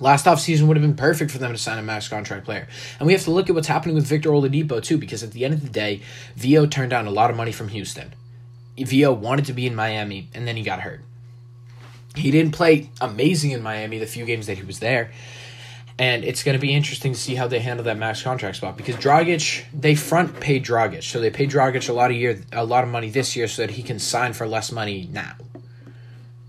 Last 0.00 0.24
offseason 0.24 0.66
would 0.66 0.76
have 0.76 0.82
been 0.82 0.96
perfect 0.96 1.30
for 1.30 1.38
them 1.38 1.52
to 1.52 1.58
sign 1.58 1.78
a 1.78 1.82
max 1.82 2.08
contract 2.08 2.46
player. 2.46 2.66
And 2.98 3.06
we 3.06 3.12
have 3.12 3.24
to 3.24 3.30
look 3.30 3.48
at 3.48 3.54
what's 3.54 3.68
happening 3.68 3.94
with 3.94 4.06
Victor 4.06 4.30
Oladipo 4.30 4.82
too, 4.82 4.98
because 4.98 5.22
at 5.22 5.32
the 5.32 5.44
end 5.44 5.54
of 5.54 5.62
the 5.62 5.68
day, 5.68 6.00
Vio 6.36 6.66
turned 6.66 6.90
down 6.90 7.06
a 7.06 7.10
lot 7.10 7.30
of 7.30 7.36
money 7.36 7.52
from 7.52 7.68
Houston. 7.68 8.14
Vio 8.78 9.12
wanted 9.12 9.44
to 9.44 9.52
be 9.52 9.66
in 9.66 9.74
Miami, 9.74 10.30
and 10.34 10.48
then 10.48 10.56
he 10.56 10.62
got 10.62 10.80
hurt. 10.80 11.02
He 12.16 12.30
didn't 12.30 12.52
play 12.52 12.90
amazing 13.00 13.50
in 13.50 13.62
Miami 13.62 13.98
the 13.98 14.06
few 14.06 14.24
games 14.24 14.46
that 14.46 14.56
he 14.56 14.64
was 14.64 14.78
there, 14.80 15.12
and 16.00 16.24
it's 16.24 16.42
going 16.42 16.54
to 16.54 16.60
be 16.60 16.72
interesting 16.72 17.12
to 17.12 17.18
see 17.18 17.34
how 17.34 17.46
they 17.46 17.58
handle 17.58 17.84
that 17.84 17.98
max 17.98 18.22
contract 18.22 18.56
spot 18.56 18.74
because 18.78 18.96
Dragic 18.96 19.64
they 19.74 19.94
front 19.94 20.40
paid 20.40 20.64
Dragic, 20.64 21.04
so 21.04 21.20
they 21.20 21.28
paid 21.28 21.50
Dragic 21.50 21.90
a 21.90 21.92
lot 21.92 22.10
of 22.10 22.16
year 22.16 22.40
a 22.52 22.64
lot 22.64 22.82
of 22.82 22.90
money 22.90 23.10
this 23.10 23.36
year 23.36 23.46
so 23.46 23.62
that 23.62 23.72
he 23.72 23.82
can 23.82 23.98
sign 23.98 24.32
for 24.32 24.48
less 24.48 24.72
money 24.72 25.08
now. 25.12 25.34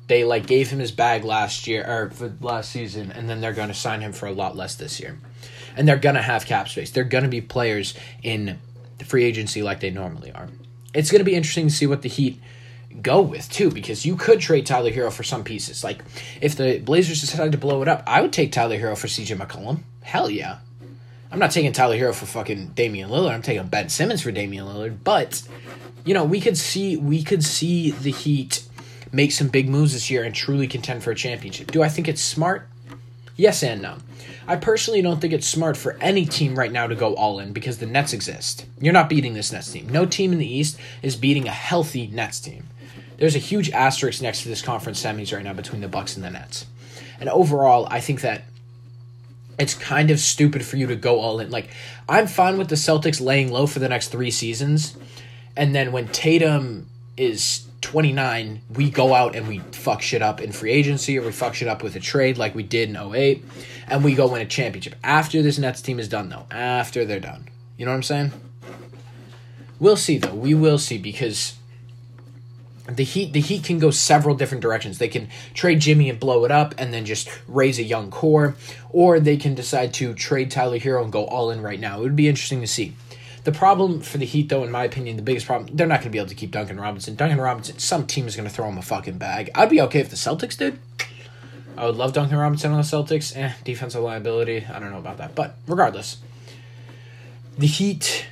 They 0.07 0.23
like 0.23 0.47
gave 0.47 0.69
him 0.69 0.79
his 0.79 0.93
bag 0.93 1.25
last 1.25 1.67
year 1.67 1.85
or 1.85 2.09
for 2.11 2.33
last 2.39 2.71
season, 2.71 3.11
and 3.11 3.29
then 3.29 3.41
they're 3.41 3.51
going 3.51 3.67
to 3.67 3.73
sign 3.73 3.99
him 3.99 4.13
for 4.13 4.25
a 4.25 4.31
lot 4.31 4.55
less 4.55 4.75
this 4.75 5.01
year, 5.01 5.19
and 5.75 5.85
they're 5.85 5.97
going 5.97 6.15
to 6.15 6.21
have 6.21 6.45
cap 6.45 6.69
space. 6.69 6.89
They're 6.91 7.03
going 7.03 7.25
to 7.25 7.29
be 7.29 7.41
players 7.41 7.93
in 8.23 8.57
the 8.99 9.05
free 9.05 9.25
agency 9.25 9.61
like 9.61 9.81
they 9.81 9.89
normally 9.89 10.31
are. 10.31 10.47
It's 10.93 11.11
going 11.11 11.19
to 11.19 11.25
be 11.25 11.35
interesting 11.35 11.67
to 11.67 11.73
see 11.73 11.87
what 11.87 12.03
the 12.03 12.09
Heat 12.09 12.41
go 13.01 13.21
with 13.21 13.49
too, 13.49 13.71
because 13.71 14.05
you 14.05 14.15
could 14.15 14.39
trade 14.39 14.65
Tyler 14.65 14.91
Herro 14.91 15.11
for 15.11 15.23
some 15.23 15.43
pieces. 15.43 15.83
Like 15.83 16.03
if 16.41 16.55
the 16.55 16.79
Blazers 16.79 17.21
decided 17.21 17.51
to 17.53 17.57
blow 17.57 17.81
it 17.81 17.87
up, 17.87 18.03
I 18.07 18.21
would 18.21 18.33
take 18.33 18.51
Tyler 18.51 18.77
Herro 18.77 18.97
for 18.97 19.07
CJ 19.07 19.37
McCollum. 19.37 19.79
Hell 20.01 20.29
yeah. 20.29 20.59
I'm 21.31 21.39
not 21.39 21.51
taking 21.51 21.71
Tyler 21.71 21.97
Herro 21.97 22.13
for 22.13 22.25
fucking 22.25 22.69
Damian 22.69 23.09
Lillard. 23.09 23.31
I'm 23.31 23.41
taking 23.41 23.65
Ben 23.67 23.89
Simmons 23.89 24.21
for 24.21 24.31
Damian 24.31 24.65
Lillard. 24.65 24.97
But, 25.03 25.41
you 26.03 26.13
know, 26.13 26.25
we 26.25 26.41
could 26.41 26.57
see 26.57 26.97
we 26.97 27.23
could 27.23 27.43
see 27.43 27.91
the 27.91 28.11
Heat 28.11 28.63
make 29.13 29.31
some 29.31 29.47
big 29.47 29.69
moves 29.69 29.93
this 29.93 30.09
year 30.09 30.23
and 30.23 30.35
truly 30.35 30.67
contend 30.67 31.03
for 31.03 31.11
a 31.11 31.15
championship. 31.15 31.71
Do 31.71 31.83
I 31.83 31.89
think 31.89 32.07
it's 32.07 32.21
smart? 32.21 32.67
Yes 33.37 33.63
and 33.63 33.81
no. 33.81 33.97
I 34.47 34.55
personally 34.57 35.01
don't 35.01 35.21
think 35.21 35.33
it's 35.33 35.47
smart 35.47 35.77
for 35.77 35.97
any 36.01 36.25
team 36.25 36.57
right 36.57 36.71
now 36.71 36.87
to 36.87 36.95
go 36.95 37.15
all 37.15 37.39
in 37.39 37.53
because 37.53 37.77
the 37.77 37.85
Nets 37.85 38.11
exist. 38.11 38.65
You're 38.79 38.93
not 38.93 39.09
beating 39.09 39.33
this 39.33 39.51
Nets 39.51 39.71
team. 39.71 39.87
No 39.89 40.05
team 40.05 40.33
in 40.33 40.39
the 40.39 40.53
East 40.53 40.77
is 41.01 41.15
beating 41.15 41.47
a 41.47 41.51
healthy 41.51 42.07
Nets 42.07 42.39
team 42.39 42.65
there's 43.21 43.35
a 43.35 43.39
huge 43.39 43.69
asterisk 43.69 44.19
next 44.23 44.41
to 44.41 44.49
this 44.49 44.63
conference 44.63 45.01
semis 45.03 45.31
right 45.31 45.43
now 45.43 45.53
between 45.53 45.79
the 45.79 45.87
Bucks 45.87 46.15
and 46.15 46.25
the 46.25 46.31
Nets. 46.31 46.65
And 47.19 47.29
overall, 47.29 47.87
I 47.91 47.99
think 47.99 48.21
that 48.21 48.45
it's 49.59 49.75
kind 49.75 50.09
of 50.09 50.19
stupid 50.19 50.65
for 50.65 50.77
you 50.77 50.87
to 50.87 50.95
go 50.95 51.19
all 51.19 51.39
in. 51.39 51.51
Like, 51.51 51.69
I'm 52.09 52.25
fine 52.25 52.57
with 52.57 52.69
the 52.69 52.75
Celtics 52.75 53.21
laying 53.21 53.51
low 53.51 53.67
for 53.67 53.77
the 53.77 53.87
next 53.87 54.07
three 54.07 54.31
seasons, 54.31 54.97
and 55.55 55.75
then 55.75 55.91
when 55.91 56.07
Tatum 56.07 56.89
is 57.15 57.67
29, 57.81 58.63
we 58.73 58.89
go 58.89 59.13
out 59.13 59.35
and 59.35 59.47
we 59.47 59.59
fuck 59.71 60.01
shit 60.01 60.23
up 60.23 60.41
in 60.41 60.51
free 60.51 60.71
agency 60.71 61.19
or 61.19 61.21
we 61.21 61.31
fuck 61.31 61.53
shit 61.53 61.67
up 61.67 61.83
with 61.83 61.95
a 61.95 61.99
trade 61.99 62.39
like 62.39 62.55
we 62.55 62.63
did 62.63 62.89
in 62.89 62.97
08, 62.97 63.45
and 63.87 64.03
we 64.03 64.15
go 64.15 64.29
win 64.29 64.41
a 64.41 64.47
championship. 64.47 64.95
After 65.03 65.43
this 65.43 65.59
Nets 65.59 65.83
team 65.83 65.99
is 65.99 66.09
done, 66.09 66.29
though. 66.29 66.47
After 66.49 67.05
they're 67.05 67.19
done. 67.19 67.49
You 67.77 67.85
know 67.85 67.91
what 67.91 67.97
I'm 67.97 68.03
saying? 68.03 68.31
We'll 69.79 69.95
see, 69.95 70.17
though. 70.17 70.33
We 70.33 70.55
will 70.55 70.79
see 70.79 70.97
because 70.97 71.53
the 72.87 73.03
Heat 73.03 73.33
the 73.33 73.39
Heat 73.39 73.63
can 73.63 73.79
go 73.79 73.91
several 73.91 74.35
different 74.35 74.61
directions. 74.61 74.97
They 74.97 75.07
can 75.07 75.29
trade 75.53 75.79
Jimmy 75.79 76.09
and 76.09 76.19
blow 76.19 76.45
it 76.45 76.51
up 76.51 76.73
and 76.77 76.93
then 76.93 77.05
just 77.05 77.29
raise 77.47 77.79
a 77.79 77.83
young 77.83 78.09
core, 78.11 78.55
or 78.89 79.19
they 79.19 79.37
can 79.37 79.55
decide 79.55 79.93
to 79.95 80.13
trade 80.13 80.51
Tyler 80.51 80.79
Herro 80.79 81.03
and 81.03 81.11
go 81.11 81.25
all 81.25 81.51
in 81.51 81.61
right 81.61 81.79
now. 81.79 81.99
It 81.99 82.03
would 82.03 82.15
be 82.15 82.27
interesting 82.27 82.61
to 82.61 82.67
see. 82.67 82.95
The 83.43 83.51
problem 83.51 84.01
for 84.01 84.19
the 84.19 84.25
Heat, 84.25 84.49
though, 84.49 84.63
in 84.63 84.71
my 84.71 84.83
opinion, 84.83 85.15
the 85.15 85.23
biggest 85.23 85.47
problem, 85.47 85.75
they're 85.75 85.87
not 85.87 86.01
going 86.01 86.05
to 86.05 86.09
be 86.11 86.19
able 86.19 86.29
to 86.29 86.35
keep 86.35 86.51
Duncan 86.51 86.79
Robinson. 86.79 87.15
Duncan 87.15 87.41
Robinson, 87.41 87.79
some 87.79 88.05
team 88.05 88.27
is 88.27 88.35
going 88.35 88.47
to 88.47 88.53
throw 88.53 88.69
him 88.69 88.77
a 88.77 88.83
fucking 88.83 89.17
bag. 89.17 89.49
I'd 89.55 89.69
be 89.69 89.81
okay 89.81 89.99
if 89.99 90.09
the 90.09 90.15
Celtics 90.15 90.55
did. 90.55 90.77
I 91.75 91.85
would 91.85 91.95
love 91.95 92.13
Duncan 92.13 92.37
Robinson 92.37 92.71
on 92.71 92.77
the 92.77 92.83
Celtics. 92.83 93.35
Eh, 93.35 93.53
defensive 93.63 94.03
liability. 94.03 94.65
I 94.71 94.79
don't 94.79 94.91
know 94.91 94.99
about 94.99 95.17
that. 95.17 95.33
But 95.33 95.55
regardless, 95.67 96.17
the 97.57 97.65
Heat 97.65 98.27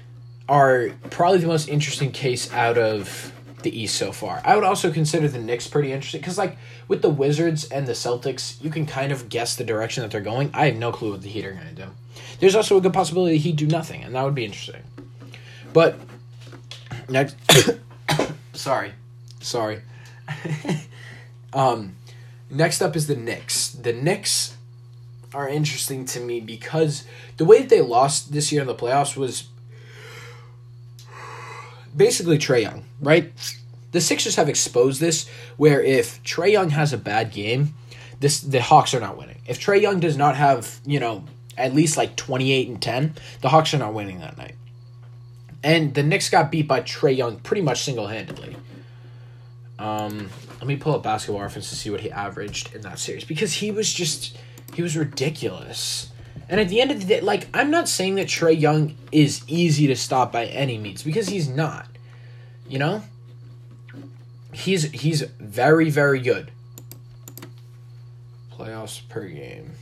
are 0.47 0.89
probably 1.09 1.39
the 1.39 1.47
most 1.47 1.69
interesting 1.69 2.11
case 2.11 2.51
out 2.53 2.77
of 2.77 3.33
the 3.63 3.77
East 3.77 3.95
so 3.95 4.11
far. 4.11 4.41
I 4.45 4.55
would 4.55 4.63
also 4.63 4.91
consider 4.91 5.27
the 5.27 5.39
Knicks 5.39 5.67
pretty 5.67 5.91
interesting 5.91 6.21
because, 6.21 6.37
like, 6.37 6.57
with 6.87 7.01
the 7.01 7.09
Wizards 7.09 7.65
and 7.65 7.87
the 7.87 7.93
Celtics, 7.93 8.61
you 8.63 8.69
can 8.69 8.85
kind 8.85 9.11
of 9.11 9.29
guess 9.29 9.55
the 9.55 9.63
direction 9.63 10.03
that 10.03 10.11
they're 10.11 10.21
going. 10.21 10.49
I 10.53 10.67
have 10.67 10.75
no 10.75 10.91
clue 10.91 11.11
what 11.11 11.21
the 11.21 11.29
Heat 11.29 11.45
are 11.45 11.53
going 11.53 11.67
to 11.67 11.75
do. 11.75 11.87
There's 12.39 12.55
also 12.55 12.77
a 12.77 12.81
good 12.81 12.93
possibility 12.93 13.37
Heat 13.37 13.55
do 13.55 13.67
nothing, 13.67 14.03
and 14.03 14.15
that 14.15 14.23
would 14.23 14.35
be 14.35 14.45
interesting. 14.45 14.83
But 15.73 15.97
next, 17.09 17.35
sorry, 18.53 18.93
sorry. 19.41 19.81
um, 21.53 21.95
next 22.49 22.81
up 22.81 22.95
is 22.95 23.07
the 23.07 23.15
Knicks. 23.15 23.69
The 23.69 23.93
Knicks 23.93 24.55
are 25.33 25.47
interesting 25.47 26.05
to 26.05 26.19
me 26.19 26.39
because 26.39 27.05
the 27.37 27.45
way 27.45 27.59
that 27.59 27.69
they 27.69 27.81
lost 27.81 28.31
this 28.31 28.51
year 28.51 28.61
in 28.61 28.67
the 28.67 28.75
playoffs 28.75 29.15
was 29.15 29.47
basically 31.95 32.37
Trae 32.37 32.63
Young, 32.63 32.85
right? 33.01 33.31
The 33.91 34.01
Sixers 34.01 34.35
have 34.35 34.49
exposed 34.49 35.01
this 35.01 35.27
where 35.57 35.81
if 35.81 36.23
Trae 36.23 36.51
Young 36.51 36.69
has 36.71 36.93
a 36.93 36.97
bad 36.97 37.31
game, 37.31 37.73
this 38.19 38.39
the 38.41 38.61
Hawks 38.61 38.93
are 38.93 38.99
not 38.99 39.17
winning. 39.17 39.41
If 39.47 39.59
Trae 39.59 39.81
Young 39.81 39.99
does 39.99 40.17
not 40.17 40.35
have, 40.35 40.79
you 40.85 40.99
know, 40.99 41.23
at 41.57 41.73
least 41.73 41.97
like 41.97 42.15
28 42.15 42.67
and 42.67 42.81
10, 42.81 43.15
the 43.41 43.49
Hawks 43.49 43.73
are 43.73 43.77
not 43.77 43.93
winning 43.93 44.19
that 44.19 44.37
night. 44.37 44.55
And 45.63 45.93
the 45.93 46.03
Knicks 46.03 46.29
got 46.29 46.51
beat 46.51 46.67
by 46.67 46.81
Trae 46.81 47.15
Young 47.15 47.39
pretty 47.39 47.61
much 47.61 47.81
single 47.83 48.07
handedly. 48.07 48.55
Um, 49.77 50.29
let 50.59 50.67
me 50.67 50.75
pull 50.75 50.93
up 50.93 51.03
basketball 51.03 51.41
reference 51.41 51.69
to 51.69 51.75
see 51.75 51.89
what 51.89 52.01
he 52.01 52.11
averaged 52.11 52.75
in 52.75 52.81
that 52.81 52.99
series 52.99 53.23
because 53.23 53.53
he 53.53 53.71
was 53.71 53.93
just 53.93 54.37
he 54.73 54.81
was 54.81 54.95
ridiculous. 54.95 56.11
And 56.49 56.59
at 56.59 56.69
the 56.69 56.81
end 56.81 56.91
of 56.91 56.99
the 56.99 57.05
day, 57.05 57.21
like 57.21 57.47
I'm 57.53 57.71
not 57.71 57.87
saying 57.87 58.15
that 58.15 58.27
Trae 58.27 58.59
Young 58.59 58.95
is 59.11 59.43
easy 59.47 59.87
to 59.87 59.95
stop 59.95 60.31
by 60.31 60.45
any 60.45 60.77
means 60.77 61.03
because 61.03 61.29
he's 61.29 61.47
not. 61.47 61.87
You 62.69 62.79
know? 62.79 63.03
He's 64.53 64.83
he's 64.91 65.21
very 65.39 65.89
very 65.89 66.19
good. 66.19 66.51
Playoffs 68.53 69.07
per 69.09 69.27
game. 69.27 69.73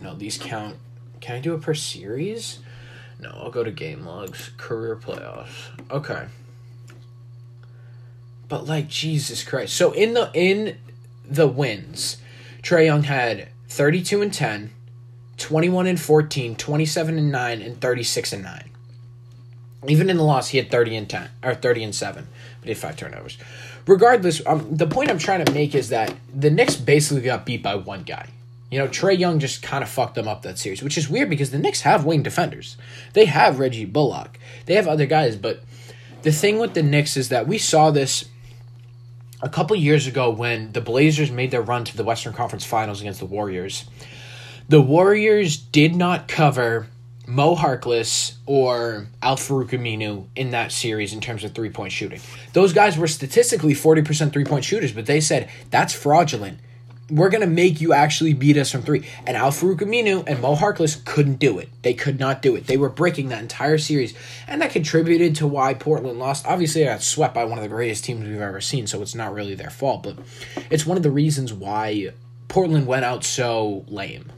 No, 0.00 0.14
these 0.14 0.38
count. 0.38 0.76
Can 1.20 1.36
I 1.36 1.40
do 1.40 1.54
it 1.54 1.62
per 1.62 1.74
series? 1.74 2.60
No, 3.20 3.30
I'll 3.30 3.50
go 3.50 3.64
to 3.64 3.70
game 3.70 4.06
logs. 4.06 4.50
Career 4.56 4.96
playoffs. 4.96 5.70
Okay. 5.90 6.26
But 8.48 8.66
like 8.66 8.88
Jesus 8.88 9.42
Christ. 9.42 9.74
So 9.74 9.92
in 9.92 10.14
the 10.14 10.30
in 10.34 10.78
the 11.24 11.48
wins, 11.48 12.18
Trae 12.62 12.86
Young 12.86 13.02
had 13.02 13.48
32 13.68 14.22
and 14.22 14.32
10, 14.32 14.70
21 15.36 15.86
and 15.86 16.00
14, 16.00 16.56
27 16.56 17.18
and 17.18 17.32
9 17.32 17.62
and 17.62 17.80
36 17.80 18.32
and 18.32 18.42
9. 18.44 18.67
Even 19.86 20.10
in 20.10 20.16
the 20.16 20.24
loss, 20.24 20.48
he 20.48 20.58
had 20.58 20.70
30 20.70 20.96
and 20.96 21.08
10 21.10 21.30
or 21.44 21.54
30 21.54 21.84
and 21.84 21.94
7, 21.94 22.26
but 22.60 22.64
he 22.64 22.70
had 22.70 22.78
five 22.78 22.96
turnovers. 22.96 23.38
Regardless, 23.86 24.44
um, 24.44 24.76
the 24.76 24.86
point 24.86 25.10
I'm 25.10 25.18
trying 25.18 25.44
to 25.44 25.52
make 25.52 25.74
is 25.74 25.90
that 25.90 26.14
the 26.34 26.50
Knicks 26.50 26.76
basically 26.76 27.22
got 27.22 27.46
beat 27.46 27.62
by 27.62 27.76
one 27.76 28.02
guy. 28.02 28.28
You 28.70 28.78
know, 28.78 28.88
Trae 28.88 29.18
Young 29.18 29.38
just 29.38 29.62
kind 29.62 29.82
of 29.82 29.88
fucked 29.88 30.14
them 30.14 30.28
up 30.28 30.42
that 30.42 30.58
series, 30.58 30.82
which 30.82 30.98
is 30.98 31.08
weird 31.08 31.30
because 31.30 31.52
the 31.52 31.58
Knicks 31.58 31.82
have 31.82 32.04
wing 32.04 32.22
defenders. 32.22 32.76
They 33.14 33.24
have 33.24 33.58
Reggie 33.58 33.86
Bullock. 33.86 34.38
They 34.66 34.74
have 34.74 34.86
other 34.86 35.06
guys, 35.06 35.36
but 35.36 35.62
the 36.22 36.32
thing 36.32 36.58
with 36.58 36.74
the 36.74 36.82
Knicks 36.82 37.16
is 37.16 37.30
that 37.30 37.46
we 37.46 37.56
saw 37.56 37.90
this 37.90 38.26
a 39.40 39.48
couple 39.48 39.76
years 39.76 40.06
ago 40.06 40.28
when 40.30 40.72
the 40.72 40.80
Blazers 40.80 41.30
made 41.30 41.50
their 41.50 41.62
run 41.62 41.84
to 41.84 41.96
the 41.96 42.04
Western 42.04 42.32
Conference 42.32 42.64
Finals 42.64 43.00
against 43.00 43.20
the 43.20 43.26
Warriors. 43.26 43.84
The 44.68 44.82
Warriors 44.82 45.56
did 45.56 45.94
not 45.94 46.28
cover 46.28 46.88
Mo 47.28 47.54
Harkless 47.54 48.34
or 48.46 49.06
Al 49.22 49.36
Farouq 49.36 49.68
Aminu 49.68 50.26
in 50.34 50.50
that 50.50 50.72
series 50.72 51.12
in 51.12 51.20
terms 51.20 51.44
of 51.44 51.54
three 51.54 51.70
point 51.70 51.92
shooting. 51.92 52.20
Those 52.54 52.72
guys 52.72 52.98
were 52.98 53.06
statistically 53.06 53.74
40% 53.74 54.32
three 54.32 54.44
point 54.44 54.64
shooters, 54.64 54.92
but 54.92 55.06
they 55.06 55.20
said 55.20 55.50
that's 55.70 55.92
fraudulent 55.92 56.58
we're 57.10 57.30
gonna 57.30 57.46
make 57.46 57.80
you 57.80 57.92
actually 57.92 58.34
beat 58.34 58.56
us 58.56 58.70
from 58.70 58.82
three. 58.82 59.06
And 59.26 59.36
Al 59.36 59.50
Farouq 59.50 59.78
Aminu 59.78 60.24
and 60.26 60.40
Mo 60.40 60.54
Harkless 60.54 61.02
couldn't 61.04 61.38
do 61.38 61.58
it. 61.58 61.68
They 61.82 61.94
could 61.94 62.18
not 62.18 62.42
do 62.42 62.54
it. 62.56 62.66
They 62.66 62.76
were 62.76 62.90
breaking 62.90 63.28
that 63.28 63.40
entire 63.40 63.78
series, 63.78 64.14
and 64.46 64.60
that 64.60 64.72
contributed 64.72 65.36
to 65.36 65.46
why 65.46 65.74
Portland 65.74 66.18
lost. 66.18 66.46
Obviously, 66.46 66.82
they 66.82 66.88
got 66.88 67.02
swept 67.02 67.34
by 67.34 67.44
one 67.44 67.58
of 67.58 67.62
the 67.62 67.68
greatest 67.68 68.04
teams 68.04 68.26
we've 68.26 68.40
ever 68.40 68.60
seen, 68.60 68.86
so 68.86 69.00
it's 69.00 69.14
not 69.14 69.32
really 69.32 69.54
their 69.54 69.70
fault. 69.70 70.02
But 70.02 70.18
it's 70.70 70.86
one 70.86 70.96
of 70.96 71.02
the 71.02 71.10
reasons 71.10 71.52
why 71.52 72.12
Portland 72.48 72.86
went 72.86 73.04
out 73.04 73.24
so 73.24 73.84
lame. 73.88 74.30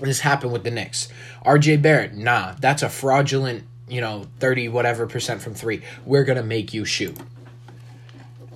This 0.00 0.20
happened 0.20 0.52
with 0.52 0.64
the 0.64 0.70
Knicks. 0.70 1.08
R.J. 1.42 1.78
Barrett, 1.78 2.14
nah, 2.14 2.54
that's 2.60 2.82
a 2.82 2.88
fraudulent, 2.88 3.64
you 3.88 4.00
know, 4.00 4.26
thirty 4.38 4.68
whatever 4.68 5.06
percent 5.06 5.42
from 5.42 5.54
three. 5.54 5.82
We're 6.04 6.24
gonna 6.24 6.42
make 6.42 6.72
you 6.72 6.84
shoot. 6.84 7.16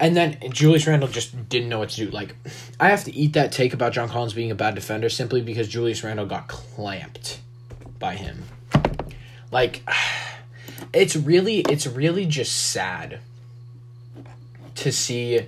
And 0.02 0.16
then 0.16 0.36
Julius 0.50 0.86
Randle 0.86 1.08
just 1.08 1.48
didn't 1.48 1.68
know 1.68 1.78
what 1.78 1.90
to 1.90 2.06
do. 2.06 2.10
Like, 2.10 2.34
I 2.80 2.88
have 2.88 3.04
to 3.04 3.14
eat 3.14 3.34
that 3.34 3.52
take 3.52 3.72
about 3.72 3.92
John 3.92 4.08
Collins 4.08 4.34
being 4.34 4.50
a 4.50 4.54
bad 4.54 4.74
defender 4.74 5.08
simply 5.08 5.42
because 5.42 5.68
Julius 5.68 6.02
Randle 6.02 6.26
got 6.26 6.48
clamped 6.48 7.40
by 8.00 8.16
him. 8.16 8.42
Like, 9.52 9.82
it's 10.92 11.14
really, 11.14 11.60
it's 11.60 11.86
really 11.86 12.26
just 12.26 12.70
sad 12.70 13.20
to 14.74 14.90
see 14.90 15.42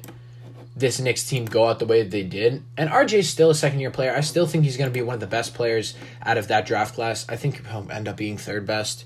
this 0.76 0.98
Knicks 0.98 1.28
team 1.28 1.44
go 1.44 1.66
out 1.68 1.78
the 1.78 1.86
way 1.86 2.02
they 2.02 2.22
did. 2.22 2.62
And 2.76 2.90
RJ's 2.90 3.28
still 3.28 3.50
a 3.50 3.54
second 3.54 3.80
year 3.80 3.90
player. 3.90 4.14
I 4.14 4.20
still 4.20 4.46
think 4.46 4.64
he's 4.64 4.76
going 4.76 4.90
to 4.90 4.94
be 4.94 5.02
one 5.02 5.14
of 5.14 5.20
the 5.20 5.26
best 5.26 5.54
players 5.54 5.94
out 6.22 6.36
of 6.36 6.48
that 6.48 6.66
draft 6.66 6.94
class. 6.94 7.26
I 7.28 7.36
think 7.36 7.66
he'll 7.68 7.86
end 7.90 8.08
up 8.08 8.16
being 8.16 8.36
third 8.36 8.66
best. 8.66 9.04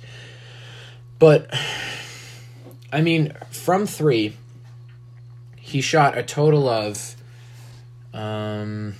But, 1.18 1.52
I 2.92 3.00
mean, 3.00 3.34
from 3.50 3.87
three, 3.87 4.34
he 5.68 5.82
shot 5.82 6.16
a 6.16 6.22
total 6.22 6.66
of 6.66 7.14
um 8.14 8.94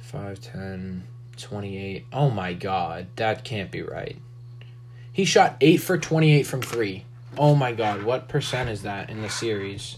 5 0.00 0.38
10 0.38 1.04
28 1.38 2.06
oh 2.12 2.28
my 2.28 2.52
god 2.52 3.06
that 3.16 3.42
can't 3.42 3.70
be 3.70 3.80
right 3.80 4.18
he 5.10 5.24
shot 5.24 5.56
8 5.62 5.78
for 5.78 5.96
28 5.96 6.46
from 6.46 6.60
3 6.60 7.06
oh 7.38 7.54
my 7.54 7.72
god 7.72 8.02
what 8.02 8.28
percent 8.28 8.68
is 8.68 8.82
that 8.82 9.08
in 9.08 9.22
the 9.22 9.30
series 9.30 9.96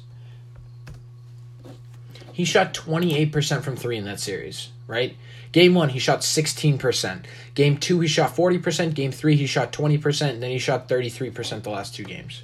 he 2.34 2.44
shot 2.44 2.74
28% 2.74 3.62
from 3.62 3.76
3 3.76 3.96
in 3.96 4.04
that 4.04 4.20
series 4.20 4.68
right 4.86 5.16
game 5.52 5.72
1 5.72 5.88
he 5.88 5.98
shot 5.98 6.20
16% 6.20 7.24
game 7.54 7.78
2 7.78 8.00
he 8.00 8.08
shot 8.08 8.36
40% 8.36 8.92
game 8.92 9.12
3 9.12 9.36
he 9.36 9.46
shot 9.46 9.72
20% 9.72 10.30
and 10.30 10.42
then 10.42 10.50
he 10.50 10.58
shot 10.58 10.88
33% 10.88 11.62
the 11.62 11.70
last 11.70 11.94
two 11.94 12.04
games 12.04 12.42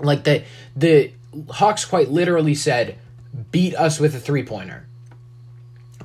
like 0.00 0.24
the 0.24 0.44
the 0.74 1.12
Hawks 1.50 1.84
quite 1.84 2.10
literally 2.10 2.54
said, 2.54 2.98
beat 3.50 3.74
us 3.74 4.00
with 4.00 4.14
a 4.14 4.20
three 4.20 4.44
pointer. 4.44 4.86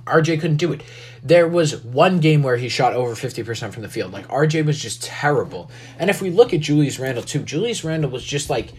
RJ 0.06 0.40
couldn't 0.40 0.58
do 0.58 0.72
it. 0.72 0.84
There 1.24 1.48
was 1.48 1.84
one 1.84 2.20
game 2.20 2.44
where 2.44 2.58
he 2.58 2.70
shot 2.70 2.94
over 2.94 3.16
50% 3.16 3.74
from 3.74 3.82
the 3.82 3.90
field. 3.90 4.14
Like, 4.14 4.28
RJ 4.28 4.64
was 4.66 4.80
just 4.80 5.02
terrible. 5.02 5.72
And 5.98 6.12
if 6.12 6.22
we 6.22 6.30
look 6.30 6.54
at 6.54 6.60
Julius 6.60 7.00
Randle, 7.00 7.24
too, 7.24 7.40
Julius 7.40 7.84
Randle 7.84 8.12
was 8.12 8.24
just 8.24 8.50
like. 8.50 8.72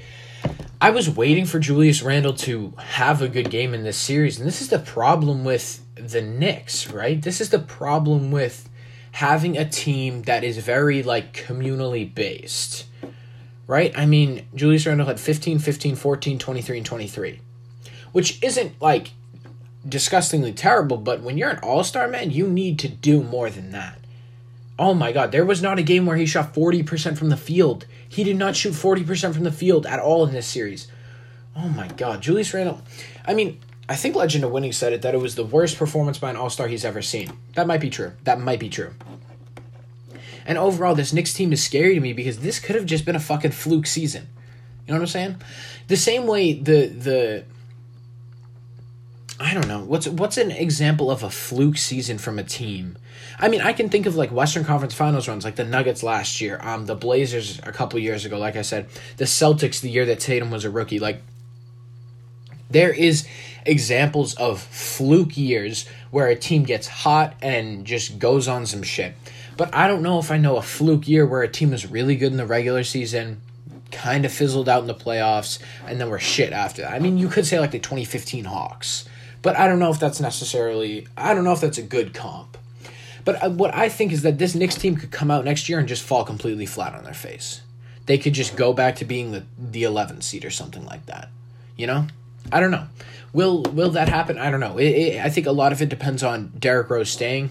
I 0.80 0.90
was 0.90 1.08
waiting 1.08 1.46
for 1.46 1.58
Julius 1.58 2.02
Randle 2.02 2.34
to 2.34 2.72
have 2.78 3.22
a 3.22 3.28
good 3.28 3.50
game 3.50 3.72
in 3.72 3.82
this 3.82 3.96
series. 3.96 4.38
And 4.38 4.46
this 4.46 4.60
is 4.60 4.68
the 4.68 4.78
problem 4.78 5.44
with 5.44 5.82
the 5.94 6.20
Knicks, 6.20 6.90
right? 6.90 7.20
This 7.20 7.40
is 7.40 7.50
the 7.50 7.58
problem 7.58 8.30
with 8.30 8.68
having 9.12 9.56
a 9.56 9.68
team 9.68 10.22
that 10.22 10.44
is 10.44 10.58
very, 10.58 11.02
like, 11.02 11.32
communally 11.34 12.14
based 12.14 12.86
right? 13.66 13.96
I 13.96 14.06
mean, 14.06 14.46
Julius 14.54 14.86
Randle 14.86 15.06
had 15.06 15.20
15, 15.20 15.58
15, 15.58 15.96
14, 15.96 16.38
23, 16.38 16.76
and 16.78 16.86
23, 16.86 17.40
which 18.12 18.42
isn't 18.42 18.80
like 18.80 19.10
disgustingly 19.88 20.52
terrible, 20.52 20.96
but 20.96 21.22
when 21.22 21.38
you're 21.38 21.50
an 21.50 21.58
all 21.62 21.84
star, 21.84 22.08
man, 22.08 22.30
you 22.30 22.48
need 22.48 22.78
to 22.80 22.88
do 22.88 23.22
more 23.22 23.50
than 23.50 23.70
that. 23.70 23.98
Oh 24.78 24.92
my 24.92 25.12
god, 25.12 25.32
there 25.32 25.44
was 25.44 25.62
not 25.62 25.78
a 25.78 25.82
game 25.82 26.04
where 26.04 26.16
he 26.16 26.26
shot 26.26 26.54
40% 26.54 27.16
from 27.16 27.30
the 27.30 27.36
field. 27.36 27.86
He 28.08 28.24
did 28.24 28.36
not 28.36 28.56
shoot 28.56 28.74
40% 28.74 29.34
from 29.34 29.44
the 29.44 29.52
field 29.52 29.86
at 29.86 30.00
all 30.00 30.26
in 30.26 30.32
this 30.32 30.46
series. 30.46 30.88
Oh 31.56 31.68
my 31.68 31.88
god, 31.88 32.20
Julius 32.20 32.52
Randle. 32.52 32.82
I 33.24 33.32
mean, 33.32 33.58
I 33.88 33.96
think 33.96 34.14
Legend 34.14 34.44
of 34.44 34.50
Winning 34.50 34.72
said 34.72 34.92
it 34.92 35.02
that 35.02 35.14
it 35.14 35.20
was 35.20 35.34
the 35.34 35.44
worst 35.44 35.78
performance 35.78 36.18
by 36.18 36.30
an 36.30 36.36
all 36.36 36.50
star 36.50 36.68
he's 36.68 36.84
ever 36.84 37.00
seen. 37.00 37.32
That 37.54 37.66
might 37.66 37.80
be 37.80 37.88
true. 37.88 38.12
That 38.24 38.40
might 38.40 38.60
be 38.60 38.68
true. 38.68 38.92
And 40.44 40.58
overall, 40.58 40.94
this 40.94 41.12
Knicks 41.12 41.32
team 41.32 41.52
is 41.52 41.62
scary 41.62 41.94
to 41.94 42.00
me 42.00 42.12
because 42.12 42.40
this 42.40 42.60
could 42.60 42.76
have 42.76 42.86
just 42.86 43.04
been 43.04 43.16
a 43.16 43.20
fucking 43.20 43.50
fluke 43.52 43.86
season. 43.86 44.28
You 44.86 44.92
know 44.92 45.00
what 45.00 45.02
I'm 45.02 45.08
saying? 45.08 45.36
The 45.88 45.96
same 45.96 46.26
way 46.26 46.52
the 46.52 46.86
the 46.86 47.44
I 49.38 49.52
don't 49.52 49.68
know. 49.68 49.80
What's 49.80 50.08
what's 50.08 50.38
an 50.38 50.50
example 50.50 51.10
of 51.10 51.22
a 51.22 51.30
fluke 51.30 51.76
season 51.76 52.18
from 52.18 52.38
a 52.38 52.42
team? 52.42 52.96
I 53.38 53.48
mean, 53.48 53.60
I 53.60 53.74
can 53.74 53.90
think 53.90 54.06
of 54.06 54.16
like 54.16 54.32
Western 54.32 54.64
Conference 54.64 54.94
Finals 54.94 55.28
runs, 55.28 55.44
like 55.44 55.56
the 55.56 55.64
Nuggets 55.64 56.02
last 56.02 56.40
year, 56.40 56.58
um, 56.62 56.86
the 56.86 56.94
Blazers 56.94 57.60
a 57.62 57.72
couple 57.72 57.98
years 57.98 58.24
ago. 58.24 58.38
Like 58.38 58.56
I 58.56 58.62
said, 58.62 58.88
the 59.18 59.26
Celtics 59.26 59.80
the 59.80 59.90
year 59.90 60.06
that 60.06 60.20
Tatum 60.20 60.50
was 60.50 60.64
a 60.64 60.70
rookie. 60.70 60.98
Like 60.98 61.20
there 62.70 62.92
is 62.92 63.26
examples 63.66 64.34
of 64.34 64.60
fluke 64.60 65.36
years 65.36 65.86
where 66.10 66.28
a 66.28 66.36
team 66.36 66.62
gets 66.62 66.88
hot 66.88 67.34
and 67.42 67.84
just 67.84 68.18
goes 68.18 68.48
on 68.48 68.64
some 68.64 68.82
shit. 68.82 69.14
But 69.56 69.74
I 69.74 69.88
don't 69.88 70.02
know 70.02 70.18
if 70.18 70.30
I 70.30 70.38
know 70.38 70.56
a 70.56 70.62
fluke 70.62 71.08
year 71.08 71.26
where 71.26 71.42
a 71.42 71.48
team 71.48 71.70
was 71.70 71.90
really 71.90 72.16
good 72.16 72.32
in 72.32 72.38
the 72.38 72.46
regular 72.46 72.84
season, 72.84 73.40
kind 73.90 74.24
of 74.24 74.32
fizzled 74.32 74.68
out 74.68 74.80
in 74.80 74.86
the 74.86 74.94
playoffs, 74.94 75.58
and 75.86 76.00
then 76.00 76.10
were 76.10 76.18
shit 76.18 76.52
after 76.52 76.82
that. 76.82 76.92
I 76.92 76.98
mean, 76.98 77.18
you 77.18 77.28
could 77.28 77.46
say 77.46 77.58
like 77.60 77.70
the 77.70 77.78
2015 77.78 78.44
Hawks, 78.44 79.08
but 79.46 79.56
I 79.56 79.68
don't 79.68 79.78
know 79.78 79.92
if 79.92 80.00
that's 80.00 80.18
necessarily, 80.18 81.06
I 81.16 81.32
don't 81.32 81.44
know 81.44 81.52
if 81.52 81.60
that's 81.60 81.78
a 81.78 81.82
good 81.82 82.12
comp. 82.12 82.58
But 83.24 83.40
uh, 83.40 83.50
what 83.50 83.72
I 83.72 83.88
think 83.88 84.10
is 84.10 84.22
that 84.22 84.38
this 84.38 84.56
Knicks 84.56 84.74
team 84.74 84.96
could 84.96 85.12
come 85.12 85.30
out 85.30 85.44
next 85.44 85.68
year 85.68 85.78
and 85.78 85.86
just 85.86 86.02
fall 86.02 86.24
completely 86.24 86.66
flat 86.66 86.96
on 86.96 87.04
their 87.04 87.14
face. 87.14 87.60
They 88.06 88.18
could 88.18 88.32
just 88.32 88.56
go 88.56 88.72
back 88.72 88.96
to 88.96 89.04
being 89.04 89.30
the 89.30 89.44
the 89.56 89.84
11th 89.84 90.24
seed 90.24 90.44
or 90.44 90.50
something 90.50 90.84
like 90.84 91.06
that. 91.06 91.28
You 91.76 91.86
know? 91.86 92.08
I 92.50 92.58
don't 92.58 92.72
know. 92.72 92.88
Will 93.32 93.62
will 93.62 93.90
that 93.90 94.08
happen? 94.08 94.36
I 94.36 94.50
don't 94.50 94.58
know. 94.58 94.78
It, 94.78 94.88
it, 94.88 95.24
I 95.24 95.30
think 95.30 95.46
a 95.46 95.52
lot 95.52 95.70
of 95.70 95.80
it 95.80 95.90
depends 95.90 96.24
on 96.24 96.52
Derrick 96.58 96.90
Rose 96.90 97.10
staying. 97.10 97.50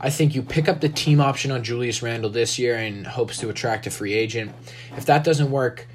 I 0.00 0.10
think 0.10 0.34
you 0.34 0.42
pick 0.42 0.68
up 0.68 0.80
the 0.80 0.88
team 0.88 1.20
option 1.20 1.52
on 1.52 1.62
Julius 1.62 2.02
Randle 2.02 2.30
this 2.30 2.58
year 2.58 2.74
in 2.74 3.04
hopes 3.04 3.38
to 3.38 3.50
attract 3.50 3.86
a 3.86 3.90
free 3.92 4.14
agent. 4.14 4.50
If 4.96 5.06
that 5.06 5.22
doesn't 5.22 5.52
work, 5.52 5.86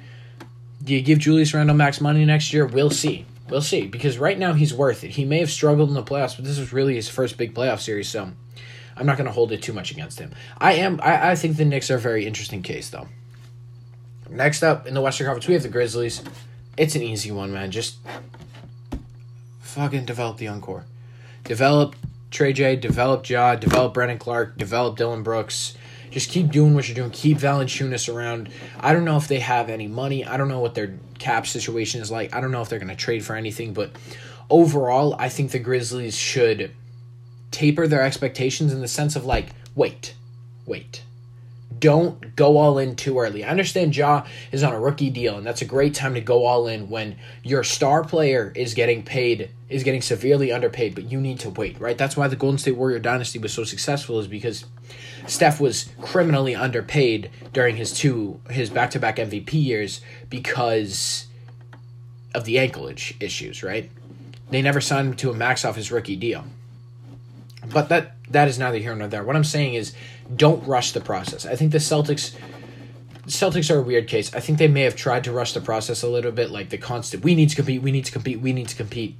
do 0.82 0.94
you 0.94 1.02
give 1.02 1.18
Julius 1.18 1.52
Randle 1.52 1.76
max 1.76 2.00
money 2.00 2.24
next 2.24 2.54
year? 2.54 2.64
We'll 2.64 2.88
see. 2.88 3.26
We'll 3.50 3.62
see. 3.62 3.86
Because 3.86 4.18
right 4.18 4.38
now 4.38 4.52
he's 4.52 4.72
worth 4.72 5.04
it. 5.04 5.10
He 5.10 5.24
may 5.24 5.38
have 5.38 5.50
struggled 5.50 5.88
in 5.88 5.94
the 5.94 6.02
playoffs, 6.02 6.36
but 6.36 6.44
this 6.44 6.58
was 6.58 6.72
really 6.72 6.94
his 6.94 7.08
first 7.08 7.36
big 7.36 7.54
playoff 7.54 7.80
series, 7.80 8.08
so 8.08 8.30
I'm 8.96 9.06
not 9.06 9.16
going 9.16 9.26
to 9.26 9.32
hold 9.32 9.52
it 9.52 9.62
too 9.62 9.72
much 9.72 9.90
against 9.90 10.18
him. 10.18 10.32
I 10.58 10.74
am. 10.74 11.00
I, 11.02 11.32
I 11.32 11.34
think 11.34 11.56
the 11.56 11.64
Knicks 11.64 11.90
are 11.90 11.96
a 11.96 12.00
very 12.00 12.26
interesting 12.26 12.62
case, 12.62 12.90
though. 12.90 13.08
Next 14.28 14.62
up 14.62 14.86
in 14.86 14.94
the 14.94 15.00
Western 15.00 15.26
Conference, 15.26 15.48
we 15.48 15.54
have 15.54 15.62
the 15.62 15.68
Grizzlies. 15.68 16.22
It's 16.76 16.94
an 16.94 17.02
easy 17.02 17.32
one, 17.32 17.52
man. 17.52 17.70
Just 17.70 17.96
fucking 19.60 20.04
develop 20.04 20.36
the 20.36 20.48
encore. 20.48 20.84
Develop 21.44 21.96
Trey 22.30 22.52
J, 22.52 22.76
develop 22.76 23.28
Ja, 23.28 23.56
develop 23.56 23.94
Brandon 23.94 24.18
Clarke, 24.18 24.56
develop 24.56 24.96
Dillon 24.96 25.22
Brooks. 25.22 25.74
Just 26.10 26.30
keep 26.30 26.50
doing 26.50 26.74
what 26.74 26.88
you're 26.88 26.94
doing. 26.94 27.10
Keep 27.10 27.38
Valanciunas 27.38 28.12
around. 28.12 28.50
I 28.78 28.92
don't 28.92 29.04
know 29.04 29.16
if 29.16 29.28
they 29.28 29.40
have 29.40 29.70
any 29.70 29.86
money. 29.86 30.24
I 30.24 30.36
don't 30.36 30.48
know 30.48 30.60
what 30.60 30.74
their 30.74 30.94
cap 31.18 31.46
situation 31.46 32.00
is 32.00 32.10
like. 32.10 32.34
I 32.34 32.40
don't 32.40 32.50
know 32.50 32.62
if 32.62 32.68
they're 32.68 32.78
going 32.78 32.88
to 32.88 32.96
trade 32.96 33.24
for 33.24 33.36
anything. 33.36 33.72
But 33.72 33.90
overall, 34.48 35.14
I 35.18 35.28
think 35.28 35.52
the 35.52 35.58
Grizzlies 35.58 36.16
should 36.16 36.72
taper 37.50 37.86
their 37.86 38.02
expectations 38.02 38.72
in 38.72 38.80
the 38.80 38.88
sense 38.88 39.16
of 39.16 39.24
like, 39.24 39.46
wait, 39.74 40.14
wait 40.66 41.02
don't 41.80 42.36
go 42.36 42.58
all 42.58 42.78
in 42.78 42.94
too 42.94 43.18
early. 43.18 43.44
I 43.44 43.48
understand 43.48 43.96
Ja 43.96 44.26
is 44.52 44.62
on 44.62 44.72
a 44.72 44.80
rookie 44.80 45.10
deal, 45.10 45.36
and 45.36 45.46
that's 45.46 45.62
a 45.62 45.66
great 45.66 45.94
time 45.94 46.14
to 46.14 46.20
go 46.20 46.44
all 46.44 46.68
in 46.68 46.88
when 46.88 47.16
your 47.42 47.64
star 47.64 48.04
player 48.04 48.52
is 48.54 48.74
getting 48.74 49.02
paid, 49.02 49.50
is 49.68 49.82
getting 49.82 50.02
severely 50.02 50.52
underpaid, 50.52 50.94
but 50.94 51.10
you 51.10 51.20
need 51.20 51.40
to 51.40 51.50
wait, 51.50 51.80
right? 51.80 51.98
That's 51.98 52.16
why 52.16 52.28
the 52.28 52.36
Golden 52.36 52.58
State 52.58 52.76
Warrior 52.76 52.98
dynasty 52.98 53.38
was 53.38 53.52
so 53.52 53.64
successful, 53.64 54.20
is 54.20 54.26
because 54.28 54.66
Steph 55.26 55.60
was 55.60 55.90
criminally 56.00 56.54
underpaid 56.54 57.30
during 57.52 57.76
his 57.76 57.92
two 57.92 58.40
his 58.50 58.70
back 58.70 58.90
to 58.92 58.98
back 58.98 59.16
MVP 59.16 59.52
years 59.52 60.00
because 60.28 61.26
of 62.34 62.44
the 62.44 62.58
ankle 62.58 62.88
issues, 62.88 63.62
right? 63.62 63.90
They 64.50 64.62
never 64.62 64.80
signed 64.80 65.08
him 65.08 65.16
to 65.16 65.30
a 65.30 65.34
max 65.34 65.64
off 65.64 65.76
his 65.76 65.90
rookie 65.90 66.16
deal. 66.16 66.44
But 67.66 67.88
that 67.88 68.16
that 68.30 68.48
is 68.48 68.58
neither 68.58 68.78
here 68.78 68.94
nor 68.94 69.08
there. 69.08 69.24
What 69.24 69.36
I'm 69.36 69.44
saying 69.44 69.74
is 69.74 69.94
don't 70.34 70.66
rush 70.66 70.92
the 70.92 71.00
process. 71.00 71.44
I 71.46 71.56
think 71.56 71.72
the 71.72 71.78
Celtics 71.78 72.36
Celtics 73.26 73.74
are 73.74 73.78
a 73.78 73.82
weird 73.82 74.08
case. 74.08 74.34
I 74.34 74.40
think 74.40 74.58
they 74.58 74.68
may 74.68 74.82
have 74.82 74.96
tried 74.96 75.24
to 75.24 75.32
rush 75.32 75.52
the 75.52 75.60
process 75.60 76.02
a 76.02 76.08
little 76.08 76.32
bit, 76.32 76.50
like 76.50 76.70
the 76.70 76.78
constant 76.78 77.22
we 77.22 77.34
need 77.34 77.50
to 77.50 77.56
compete, 77.56 77.82
we 77.82 77.92
need 77.92 78.04
to 78.06 78.12
compete, 78.12 78.40
we 78.40 78.52
need 78.52 78.68
to 78.68 78.76
compete. 78.76 79.16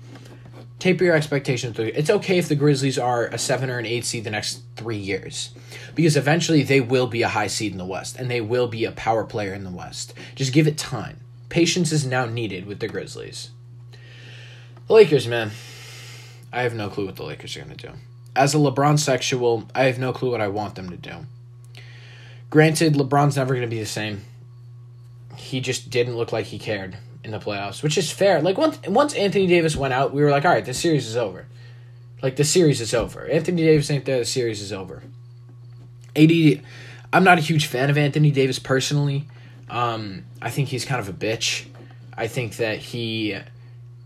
Taper 0.79 1.05
your 1.05 1.15
expectations. 1.15 1.79
It's 1.79 2.09
okay 2.09 2.39
if 2.39 2.49
the 2.49 2.55
Grizzlies 2.55 2.99
are 2.99 3.27
a 3.27 3.37
seven 3.37 3.69
or 3.69 3.79
an 3.79 3.85
eight 3.85 4.07
seed 4.07 4.25
the 4.25 4.31
next 4.31 4.63
three 4.77 4.97
years, 4.97 5.51
because 5.95 6.17
eventually 6.17 6.63
they 6.63 6.81
will 6.81 7.07
be 7.07 7.21
a 7.21 7.29
high 7.29 7.49
seed 7.49 7.73
in 7.73 7.79
the 7.79 7.85
West 7.85 8.19
and 8.19 8.31
they 8.31 8.41
will 8.41 8.67
be 8.67 8.87
a 8.87 8.93
power 8.93 9.25
player 9.25 9.53
in 9.53 9.65
the 9.65 9.71
West. 9.71 10.15
Just 10.35 10.55
give 10.55 10.67
it 10.67 10.79
time. 10.79 11.21
Patience 11.51 11.93
is 11.93 12.07
now 12.07 12.25
needed 12.25 12.65
with 12.65 12.81
the 12.81 12.89
Grizzlies. 12.89 13.51
The 14.87 14.95
Lakers, 14.95 15.29
man, 15.29 15.51
I 16.51 16.63
have 16.63 16.75
no 16.75 16.89
clue 16.89 17.07
what 17.07 17.17
the 17.17 17.25
Lakers 17.25 17.57
are 17.57 17.61
gonna 17.61 17.75
do 17.75 17.93
as 18.37 18.55
a 18.55 18.59
LeBron 18.59 18.99
sexual, 18.99 19.69
I 19.75 19.85
have 19.85 19.99
no 19.99 20.13
clue 20.13 20.31
what 20.31 20.41
I 20.41 20.49
want 20.49 20.75
them 20.75 20.91
to 20.91 20.97
do. 20.97 21.27
Granted, 22.49 22.95
LeBron's 22.95 23.37
never 23.37 23.55
going 23.55 23.69
to 23.69 23.75
be 23.75 23.81
the 23.81 23.87
same. 23.87 24.23
He 25.37 25.61
just 25.61 25.91
didn't 25.91 26.17
look 26.17 26.33
like 26.33 26.47
he 26.47 26.59
cared 26.59 26.97
in 27.23 27.31
the 27.31 27.39
playoffs, 27.39 27.83
which 27.83 27.97
is 27.97 28.11
fair. 28.11 28.41
Like 28.41 28.59
once 28.59 28.79
once 28.87 29.15
Anthony 29.15 29.47
Davis 29.47 29.77
went 29.77 29.95
out, 29.95 30.13
we 30.13 30.23
were 30.23 30.31
like, 30.31 30.45
all 30.45 30.51
right, 30.51 30.65
the 30.65 30.75
series 30.75 31.07
is 31.07 31.17
over. 31.17 31.47
Like 32.23 32.37
the 32.37 32.45
series 32.45 32.81
is 32.81 32.93
over. 32.93 33.27
Anthony 33.27 33.63
Davis 33.63 33.91
ain't 33.91 34.05
there. 34.05 34.19
The 34.19 34.25
series 34.25 34.61
is 34.61 34.73
over. 34.73 35.03
AD, 36.17 36.63
I'm 37.13 37.25
not 37.25 37.39
a 37.39 37.41
huge 37.41 37.67
fan 37.67 37.89
of 37.89 37.97
Anthony 37.97 38.31
Davis 38.31 38.59
personally. 38.59 39.27
Um, 39.69 40.25
I 40.43 40.51
think 40.51 40.69
he's 40.69 40.85
kind 40.85 41.01
of 41.01 41.09
a 41.09 41.13
bitch. 41.13 41.67
I 42.17 42.27
think 42.27 42.57
that 42.57 42.79
he 42.79 43.39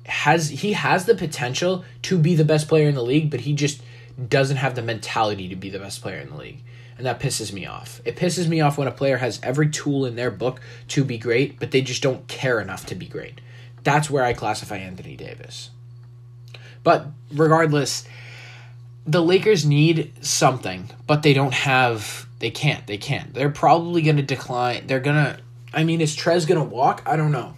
has 0.06 0.50
he 0.50 0.74
has 0.74 1.06
the 1.06 1.14
potential 1.14 1.84
to 2.02 2.18
be 2.18 2.34
the 2.34 2.44
best 2.44 2.68
player 2.68 2.88
in 2.88 2.94
the 2.94 3.02
league, 3.02 3.30
but 3.30 3.40
he 3.40 3.54
just 3.54 3.82
doesn't 4.28 4.58
have 4.58 4.74
the 4.74 4.82
mentality 4.82 5.48
to 5.48 5.56
be 5.56 5.70
the 5.70 5.78
best 5.78 6.02
player 6.02 6.18
in 6.18 6.30
the 6.30 6.36
league. 6.36 6.62
And 6.96 7.06
that 7.06 7.20
pisses 7.20 7.52
me 7.52 7.66
off. 7.66 8.00
It 8.04 8.16
pisses 8.16 8.46
me 8.46 8.60
off 8.60 8.78
when 8.78 8.86
a 8.86 8.92
player 8.92 9.16
has 9.16 9.40
every 9.42 9.68
tool 9.68 10.06
in 10.06 10.14
their 10.14 10.30
book 10.30 10.60
to 10.88 11.04
be 11.04 11.18
great, 11.18 11.58
but 11.58 11.72
they 11.72 11.82
just 11.82 12.02
don't 12.02 12.26
care 12.28 12.60
enough 12.60 12.86
to 12.86 12.94
be 12.94 13.06
great. 13.06 13.40
That's 13.82 14.08
where 14.08 14.24
I 14.24 14.32
classify 14.32 14.76
Anthony 14.76 15.16
Davis. 15.16 15.70
But 16.84 17.06
regardless, 17.32 18.06
the 19.06 19.22
Lakers 19.22 19.64
need 19.64 20.12
something, 20.24 20.90
but 21.06 21.22
they 21.22 21.34
don't 21.34 21.54
have 21.54 22.26
they 22.38 22.50
can't. 22.50 22.86
They 22.86 22.98
can't. 22.98 23.32
They're 23.32 23.50
probably 23.50 24.02
going 24.02 24.16
to 24.16 24.22
decline. 24.22 24.86
They're 24.86 25.00
going 25.00 25.16
to 25.16 25.38
I 25.72 25.82
mean, 25.82 26.00
is 26.00 26.16
Trez 26.16 26.46
going 26.46 26.60
to 26.60 26.74
walk? 26.74 27.02
I 27.04 27.16
don't 27.16 27.32
know. 27.32 27.54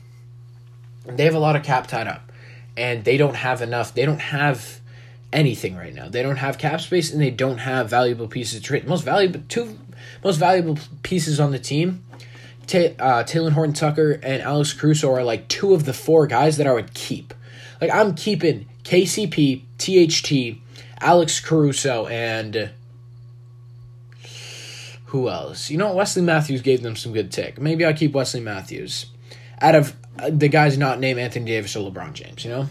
They 1.05 1.25
have 1.25 1.35
a 1.35 1.38
lot 1.38 1.57
of 1.57 1.62
cap 1.62 1.87
tied 1.87 2.07
up 2.07 2.33
and 2.77 3.05
they 3.05 3.16
don't 3.16 3.35
have 3.35 3.62
enough. 3.62 3.95
They 3.95 4.07
don't 4.07 4.21
have 4.21 4.81
anything 5.33 5.77
right 5.77 5.95
now. 5.95 6.09
They 6.09 6.23
don't 6.23 6.37
have 6.37 6.59
cap 6.59 6.81
space 6.81 7.12
and 7.12 7.21
they 7.21 7.31
don't 7.31 7.59
have 7.59 7.91
valuable 7.91 8.29
pieces 8.29 8.61
to 8.61 8.65
trade. 8.65 8.87
Most 8.87 9.05
valuable 9.05 9.41
two 9.49 9.79
most 10.23 10.37
valuable 10.37 10.79
pieces 11.03 11.41
on 11.41 11.53
the 11.53 11.59
team, 11.59 12.05
Ta- 12.67 12.95
uh, 12.99 13.51
Horton 13.51 13.73
Tucker 13.73 14.12
and 14.23 14.43
Alex 14.43 14.73
Caruso 14.73 15.12
are 15.12 15.25
like 15.25 15.49
two 15.49 15.75
of 15.75 15.85
the 15.85 15.93
four 15.93 16.27
guys 16.27 16.57
that 16.57 16.67
I 16.67 16.73
would 16.73 16.95
keep. 16.95 17.35
Like 17.81 17.91
I'm 17.93 18.15
keeping 18.15 18.67
KCP, 18.85 19.62
THT, 19.79 20.59
Alex 21.01 21.41
Caruso, 21.41 22.07
and 22.07 22.71
who 25.07 25.29
else? 25.29 25.71
You 25.71 25.79
know, 25.79 25.95
Wesley 25.95 26.23
Matthews 26.23 26.62
gave 26.62 26.83
them 26.83 26.97
some 26.97 27.12
good 27.12 27.31
tick. 27.31 27.61
Maybe 27.61 27.85
I'll 27.85 27.95
keep 27.95 28.12
Wesley 28.12 28.41
Matthews 28.41 29.07
out 29.61 29.75
of 29.75 29.97
uh, 30.19 30.31
the 30.31 30.49
guys 30.49 30.77
not 30.77 30.99
named 30.99 31.19
Anthony 31.19 31.47
Davis 31.47 31.77
or 31.77 31.91
LeBron 31.91 32.12
James. 32.15 32.45
You 32.45 32.51
know. 32.51 32.69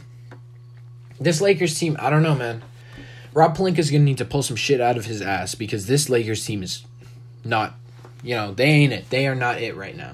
This 1.20 1.42
Lakers 1.42 1.78
team, 1.78 1.96
I 2.00 2.10
don't 2.10 2.24
know, 2.24 2.36
man. 2.36 2.64
Rob 3.34 3.58
going 3.58 3.76
to 3.76 4.00
need 4.00 4.18
to 4.18 4.26
pull 4.26 4.44
some 4.44 4.56
shit 4.56 4.80
out 4.80 4.98
of 4.98 5.06
his 5.06 5.22
ass 5.22 5.56
because 5.56 5.88
this 5.88 6.10
Lakers 6.10 6.46
team 6.46 6.64
is 6.64 6.86
not, 7.44 7.74
you 8.24 8.34
know, 8.34 8.54
they 8.54 8.66
ain't 8.66 8.94
it. 8.94 9.10
They 9.10 9.28
are 9.28 9.36
not 9.36 9.62
it 9.62 9.76
right 9.76 9.96
now. 9.96 10.14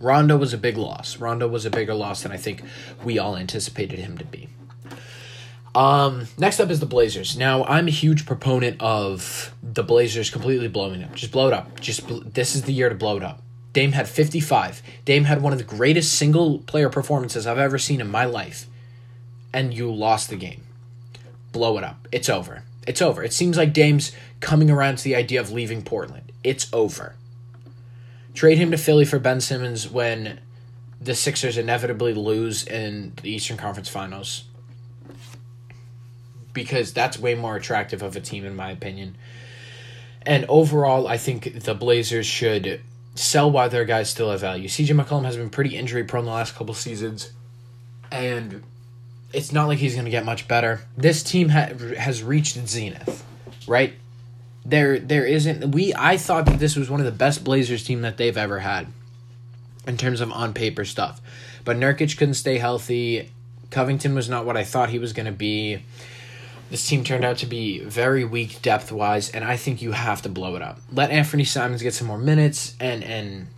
Rondo 0.00 0.38
was 0.38 0.54
a 0.54 0.58
big 0.58 0.78
loss. 0.78 1.18
Rondo 1.18 1.46
was 1.46 1.66
a 1.66 1.70
bigger 1.70 1.94
loss 1.94 2.22
than 2.22 2.32
I 2.32 2.38
think 2.38 2.62
we 3.04 3.18
all 3.18 3.36
anticipated 3.36 3.98
him 3.98 4.16
to 4.16 4.24
be. 4.24 4.48
Um, 5.74 6.26
next 6.38 6.58
up 6.58 6.70
is 6.70 6.80
the 6.80 6.86
Blazers. 6.86 7.36
Now, 7.36 7.64
I'm 7.64 7.88
a 7.88 7.90
huge 7.90 8.24
proponent 8.24 8.80
of 8.80 9.54
the 9.62 9.82
Blazers 9.82 10.30
completely 10.30 10.68
blowing 10.68 11.02
up. 11.02 11.14
Just 11.14 11.32
blow 11.32 11.48
it 11.48 11.52
up. 11.52 11.80
Just 11.80 12.06
bl- 12.06 12.20
this 12.24 12.54
is 12.54 12.62
the 12.62 12.72
year 12.72 12.88
to 12.88 12.94
blow 12.94 13.18
it 13.18 13.22
up. 13.22 13.42
Dame 13.74 13.92
had 13.92 14.08
55. 14.08 14.82
Dame 15.04 15.24
had 15.24 15.42
one 15.42 15.52
of 15.52 15.58
the 15.58 15.64
greatest 15.64 16.14
single 16.14 16.60
player 16.60 16.88
performances 16.88 17.46
I've 17.46 17.58
ever 17.58 17.76
seen 17.76 18.00
in 18.00 18.10
my 18.10 18.24
life 18.24 18.66
and 19.54 19.72
you 19.72 19.90
lost 19.90 20.28
the 20.28 20.36
game. 20.36 20.64
Blow 21.52 21.78
it 21.78 21.84
up. 21.84 22.08
It's 22.10 22.28
over. 22.28 22.64
It's 22.86 23.00
over. 23.00 23.22
It 23.22 23.32
seems 23.32 23.56
like 23.56 23.72
Dame's 23.72 24.10
coming 24.40 24.68
around 24.68 24.98
to 24.98 25.04
the 25.04 25.14
idea 25.14 25.40
of 25.40 25.52
leaving 25.52 25.80
Portland. 25.80 26.32
It's 26.42 26.70
over. 26.72 27.14
Trade 28.34 28.58
him 28.58 28.72
to 28.72 28.76
Philly 28.76 29.04
for 29.04 29.20
Ben 29.20 29.40
Simmons 29.40 29.88
when 29.88 30.40
the 31.00 31.14
Sixers 31.14 31.56
inevitably 31.56 32.14
lose 32.14 32.66
in 32.66 33.12
the 33.22 33.30
Eastern 33.30 33.56
Conference 33.56 33.88
Finals. 33.88 34.44
Because 36.52 36.92
that's 36.92 37.16
way 37.16 37.36
more 37.36 37.54
attractive 37.54 38.02
of 38.02 38.16
a 38.16 38.20
team, 38.20 38.44
in 38.44 38.56
my 38.56 38.72
opinion. 38.72 39.16
And 40.22 40.44
overall, 40.48 41.06
I 41.06 41.16
think 41.16 41.62
the 41.62 41.74
Blazers 41.74 42.26
should 42.26 42.80
sell 43.14 43.48
while 43.48 43.68
their 43.68 43.84
guys 43.84 44.10
still 44.10 44.32
have 44.32 44.40
value. 44.40 44.66
CJ 44.68 45.00
McCollum 45.00 45.24
has 45.24 45.36
been 45.36 45.50
pretty 45.50 45.76
injury 45.76 46.02
prone 46.02 46.24
the 46.24 46.32
last 46.32 46.56
couple 46.56 46.74
seasons. 46.74 47.32
And 48.10 48.64
it's 49.34 49.52
not 49.52 49.66
like 49.66 49.78
he's 49.78 49.94
going 49.94 50.04
to 50.04 50.10
get 50.10 50.24
much 50.24 50.48
better. 50.48 50.82
This 50.96 51.22
team 51.22 51.48
ha- 51.50 51.72
has 51.98 52.22
reached 52.22 52.56
zenith, 52.66 53.24
right? 53.66 53.94
There 54.64 54.98
there 54.98 55.26
isn't 55.26 55.72
we 55.72 55.92
I 55.94 56.16
thought 56.16 56.46
that 56.46 56.58
this 56.58 56.76
was 56.76 56.88
one 56.88 57.00
of 57.00 57.06
the 57.06 57.12
best 57.12 57.44
Blazers 57.44 57.84
team 57.84 58.02
that 58.02 58.16
they've 58.16 58.36
ever 58.36 58.60
had 58.60 58.86
in 59.86 59.96
terms 59.96 60.20
of 60.20 60.32
on 60.32 60.54
paper 60.54 60.84
stuff. 60.84 61.20
But 61.64 61.76
Nurkic 61.76 62.16
couldn't 62.16 62.34
stay 62.34 62.58
healthy. 62.58 63.30
Covington 63.70 64.14
was 64.14 64.28
not 64.28 64.46
what 64.46 64.56
I 64.56 64.64
thought 64.64 64.90
he 64.90 64.98
was 64.98 65.12
going 65.12 65.26
to 65.26 65.32
be. 65.32 65.82
This 66.70 66.86
team 66.86 67.04
turned 67.04 67.24
out 67.24 67.38
to 67.38 67.46
be 67.46 67.80
very 67.80 68.24
weak 68.24 68.62
depth 68.62 68.90
wise, 68.90 69.30
and 69.30 69.44
I 69.44 69.56
think 69.56 69.82
you 69.82 69.92
have 69.92 70.22
to 70.22 70.28
blow 70.28 70.56
it 70.56 70.62
up. 70.62 70.80
Let 70.90 71.10
Anthony 71.10 71.44
Simons 71.44 71.82
get 71.82 71.94
some 71.94 72.06
more 72.06 72.18
minutes, 72.18 72.74
and 72.80 73.04
and 73.04 73.48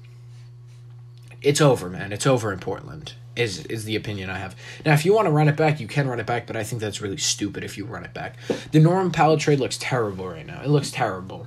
it's 1.40 1.60
over, 1.60 1.88
man. 1.88 2.12
It's 2.12 2.26
over 2.26 2.52
in 2.52 2.58
Portland. 2.58 3.14
Is 3.36 3.66
is 3.66 3.84
the 3.84 3.96
opinion 3.96 4.30
I 4.30 4.38
have. 4.38 4.56
Now, 4.84 4.94
if 4.94 5.04
you 5.04 5.12
want 5.12 5.26
to 5.26 5.30
run 5.30 5.48
it 5.48 5.56
back, 5.56 5.78
you 5.78 5.86
can 5.86 6.08
run 6.08 6.20
it 6.20 6.26
back, 6.26 6.46
but 6.46 6.56
I 6.56 6.64
think 6.64 6.80
that's 6.80 7.02
really 7.02 7.18
stupid 7.18 7.64
if 7.64 7.76
you 7.76 7.84
run 7.84 8.04
it 8.04 8.14
back. 8.14 8.36
The 8.72 8.80
Norman 8.80 9.12
Powell 9.12 9.36
trade 9.36 9.60
looks 9.60 9.76
terrible 9.78 10.28
right 10.28 10.46
now. 10.46 10.62
It 10.62 10.68
looks 10.68 10.90
terrible. 10.90 11.46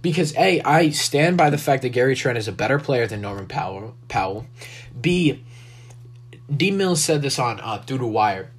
Because 0.00 0.36
A, 0.36 0.60
I 0.60 0.90
stand 0.90 1.36
by 1.36 1.50
the 1.50 1.58
fact 1.58 1.82
that 1.82 1.88
Gary 1.88 2.14
Trent 2.14 2.38
is 2.38 2.46
a 2.46 2.52
better 2.52 2.78
player 2.78 3.08
than 3.08 3.20
Norman 3.20 3.48
Powell. 3.48 3.96
Powell. 4.06 4.46
B, 5.00 5.42
D 6.54 6.70
Mills 6.70 7.02
said 7.02 7.20
this 7.20 7.38
on 7.38 7.58
uh, 7.60 7.82
Through 7.82 7.98
the 7.98 8.06
Wire. 8.06 8.50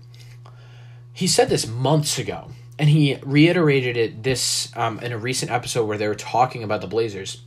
He 1.14 1.28
said 1.28 1.50
this 1.50 1.66
months 1.66 2.20
ago, 2.20 2.52
and 2.78 2.90
he 2.90 3.18
reiterated 3.24 3.96
it 3.96 4.24
this 4.24 4.76
um, 4.76 5.00
in 5.00 5.12
a 5.12 5.18
recent 5.18 5.52
episode 5.52 5.86
where 5.86 5.98
they 5.98 6.08
were 6.08 6.16
talking 6.16 6.64
about 6.64 6.82
the 6.82 6.88
Blazers. 6.88 7.42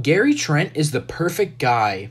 Gary 0.00 0.34
Trent 0.34 0.76
is 0.76 0.90
the 0.90 1.00
perfect 1.00 1.58
guy 1.58 2.10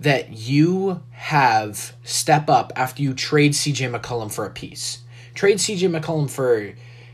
that 0.00 0.32
you 0.32 1.02
have 1.10 1.94
step 2.02 2.48
up 2.48 2.72
after 2.74 3.02
you 3.02 3.14
trade 3.14 3.52
CJ 3.52 3.94
McCollum 3.94 4.32
for 4.32 4.46
a 4.46 4.50
piece. 4.50 4.98
Trade 5.34 5.58
CJ 5.58 6.00
McCollum 6.00 6.28
for 6.28 6.72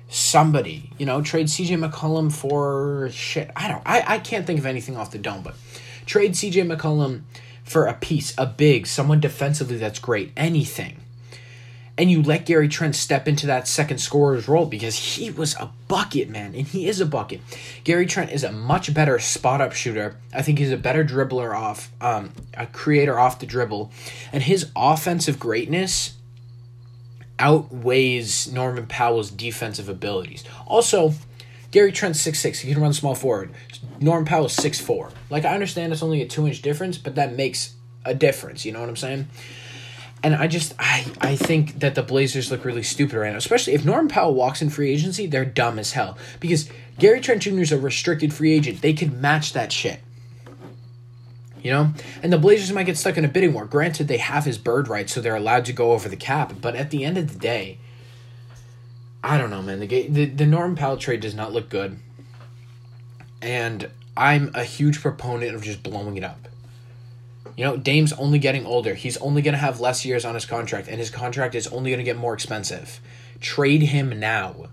somebody, 0.09 0.93
you 0.97 1.05
know, 1.05 1.21
trade 1.21 1.47
CJ 1.47 1.85
McCollum 1.85 2.33
for 2.33 3.11
shit. 3.11 3.51
I 3.57 3.69
don't 3.69 3.83
I, 3.85 4.05
I 4.07 4.19
can't 4.21 4.47
think 4.47 4.59
of 4.59 4.67
anything 4.67 4.97
off 4.97 5.11
the 5.11 5.19
dome, 5.19 5.43
but 5.43 5.57
trade 6.07 6.33
CJ 6.33 6.75
McCollum 6.75 7.23
for 7.65 7.87
a 7.87 7.95
piece, 7.95 8.33
a 8.39 8.47
big, 8.47 8.87
someone 8.87 9.19
defensively 9.19 9.77
that's 9.77 9.99
great, 9.99 10.33
anything 10.37 11.01
and 11.99 12.11
you 12.11 12.23
let 12.23 12.45
Gary 12.45 12.69
Trent 12.69 12.95
step 12.95 13.27
into 13.27 13.47
that 13.47 13.67
second 13.67 13.99
scorer's 13.99 14.49
role 14.49 14.67
because 14.67 14.97
he 15.17 15.31
was 15.31 15.55
a 15.57 15.71
bucket, 15.89 16.29
man, 16.29 16.55
and 16.55 16.67
he 16.67 16.89
is 16.89 17.01
a 17.01 17.07
bucket. 17.07 17.41
Gary 17.85 18.07
Trent 18.07 18.31
is 18.31 18.45
a 18.45 18.53
much 18.53 18.93
better 18.93 19.19
spot 19.19 19.61
up 19.61 19.73
shooter. 19.73 20.17
I 20.35 20.43
think 20.43 20.59
he's 20.59 20.73
a 20.73 20.77
better 20.77 21.05
dribbler 21.05 21.57
off, 21.57 21.91
um, 22.01 22.33
a 22.55 22.67
creator 22.67 23.19
off 23.19 23.39
the 23.39 23.47
dribble, 23.47 23.91
and 24.33 24.43
his 24.43 24.71
offensive 24.77 25.39
greatness 25.39 26.15
outweighs 27.39 28.51
Norman 28.53 28.87
Powell's 28.87 29.31
defensive 29.31 29.89
abilities. 29.89 30.45
Also, 30.67 31.15
Gary 31.71 31.93
Trent's 31.93 32.21
six 32.21 32.39
six. 32.39 32.61
He 32.61 32.73
can 32.73 32.83
run 32.83 32.93
small 32.93 33.15
forward. 33.15 33.53
Norman 34.01 34.27
Powell's 34.27 34.55
six 34.55 34.81
four. 34.81 35.11
Like 35.31 35.45
I 35.45 35.55
understand 35.55 35.93
it's 35.93 36.03
only 36.03 36.23
a 36.23 36.27
two 36.27 36.47
inch 36.47 36.63
difference, 36.63 36.99
but 36.99 37.15
that 37.17 37.35
makes 37.35 37.75
a 38.05 38.15
difference. 38.15 38.65
You 38.65 38.73
know 38.73 38.81
what 38.81 38.89
I'm 38.89 38.97
saying? 38.97 39.29
And 40.23 40.35
I 40.35 40.47
just 40.47 40.75
I 40.79 41.07
I 41.21 41.37
think 41.37 41.81
that 41.81 41.95
the 41.95 42.03
Blazers 42.03 42.51
look 42.51 42.65
really 42.65 42.83
stupid 42.83 43.17
right 43.17 43.31
now, 43.31 43.39
especially 43.39 43.75
if 43.75 43.85
Norman 43.85 44.09
Powell 44.09 44.35
walks 44.35 44.63
in 44.63 44.71
free 44.71 44.91
agency, 44.91 45.27
they're 45.27 45.45
dumb 45.45 45.79
as 45.79 45.93
hell 45.93 46.19
because 46.41 46.69
Gary 46.99 47.21
Trent 47.21 47.43
Jr. 47.43 47.61
is 47.61 47.73
a 47.73 47.79
restricted 47.79 48.33
free 48.33 48.53
agent. 48.53 48.81
They 48.81 48.95
could 48.95 49.21
match 49.21 49.53
that 49.53 49.73
shit. 49.73 50.01
You 51.63 51.73
know? 51.73 51.93
And 52.23 52.33
the 52.33 52.39
Blazers 52.39 52.73
might 52.73 52.87
get 52.87 52.97
stuck 52.97 53.17
in 53.17 53.25
a 53.25 53.29
bidding 53.29 53.53
war. 53.53 53.67
Granted, 53.67 54.09
they 54.09 54.19
have 54.19 54.45
his 54.45 54.57
bird 54.57 54.89
right, 54.89 55.11
so 55.11 55.21
they're 55.21 55.35
allowed 55.35 55.65
to 55.65 55.73
go 55.73 55.93
over 55.93 56.09
the 56.09 56.17
cap. 56.17 56.55
But 56.61 56.77
at 56.77 56.91
the 56.91 57.05
end 57.05 57.19
of 57.19 57.33
the 57.33 57.39
day, 57.39 57.79
I 59.23 59.37
don't 59.37 59.51
know, 59.51 59.63
man. 59.63 59.81
The 59.81 60.09
the, 60.09 60.25
the 60.27 60.47
Norman 60.47 60.77
Powell 60.77 60.97
trade 60.97 61.21
does 61.21 61.35
not 61.35 61.53
look 61.53 61.69
good. 61.69 61.99
And 63.43 63.91
I'm 64.17 64.51
a 64.55 64.65
huge 64.65 65.03
proponent 65.03 65.55
of 65.55 65.63
just 65.63 65.83
blowing 65.83 66.17
it 66.17 66.25
up. 66.25 66.49
You 67.57 67.65
know, 67.65 67.77
Dame's 67.77 68.13
only 68.13 68.39
getting 68.39 68.67
older. 68.67 68.95
He's 68.95 69.17
only 69.17 69.41
going 69.41 69.55
to 69.55 69.59
have 69.59 69.81
less 69.81 70.05
years 70.05 70.25
on 70.27 70.35
his 70.35 70.45
contract, 70.45 70.89
and 70.89 70.99
his 70.99 71.11
contract 71.11 71.55
is 71.55 71.67
only 71.69 71.91
going 71.91 71.99
to 71.99 72.05
get 72.05 72.19
more 72.19 72.35
expensive. 72.35 73.01
Trade 73.41 73.83
him 73.83 74.21
now. 74.21 74.67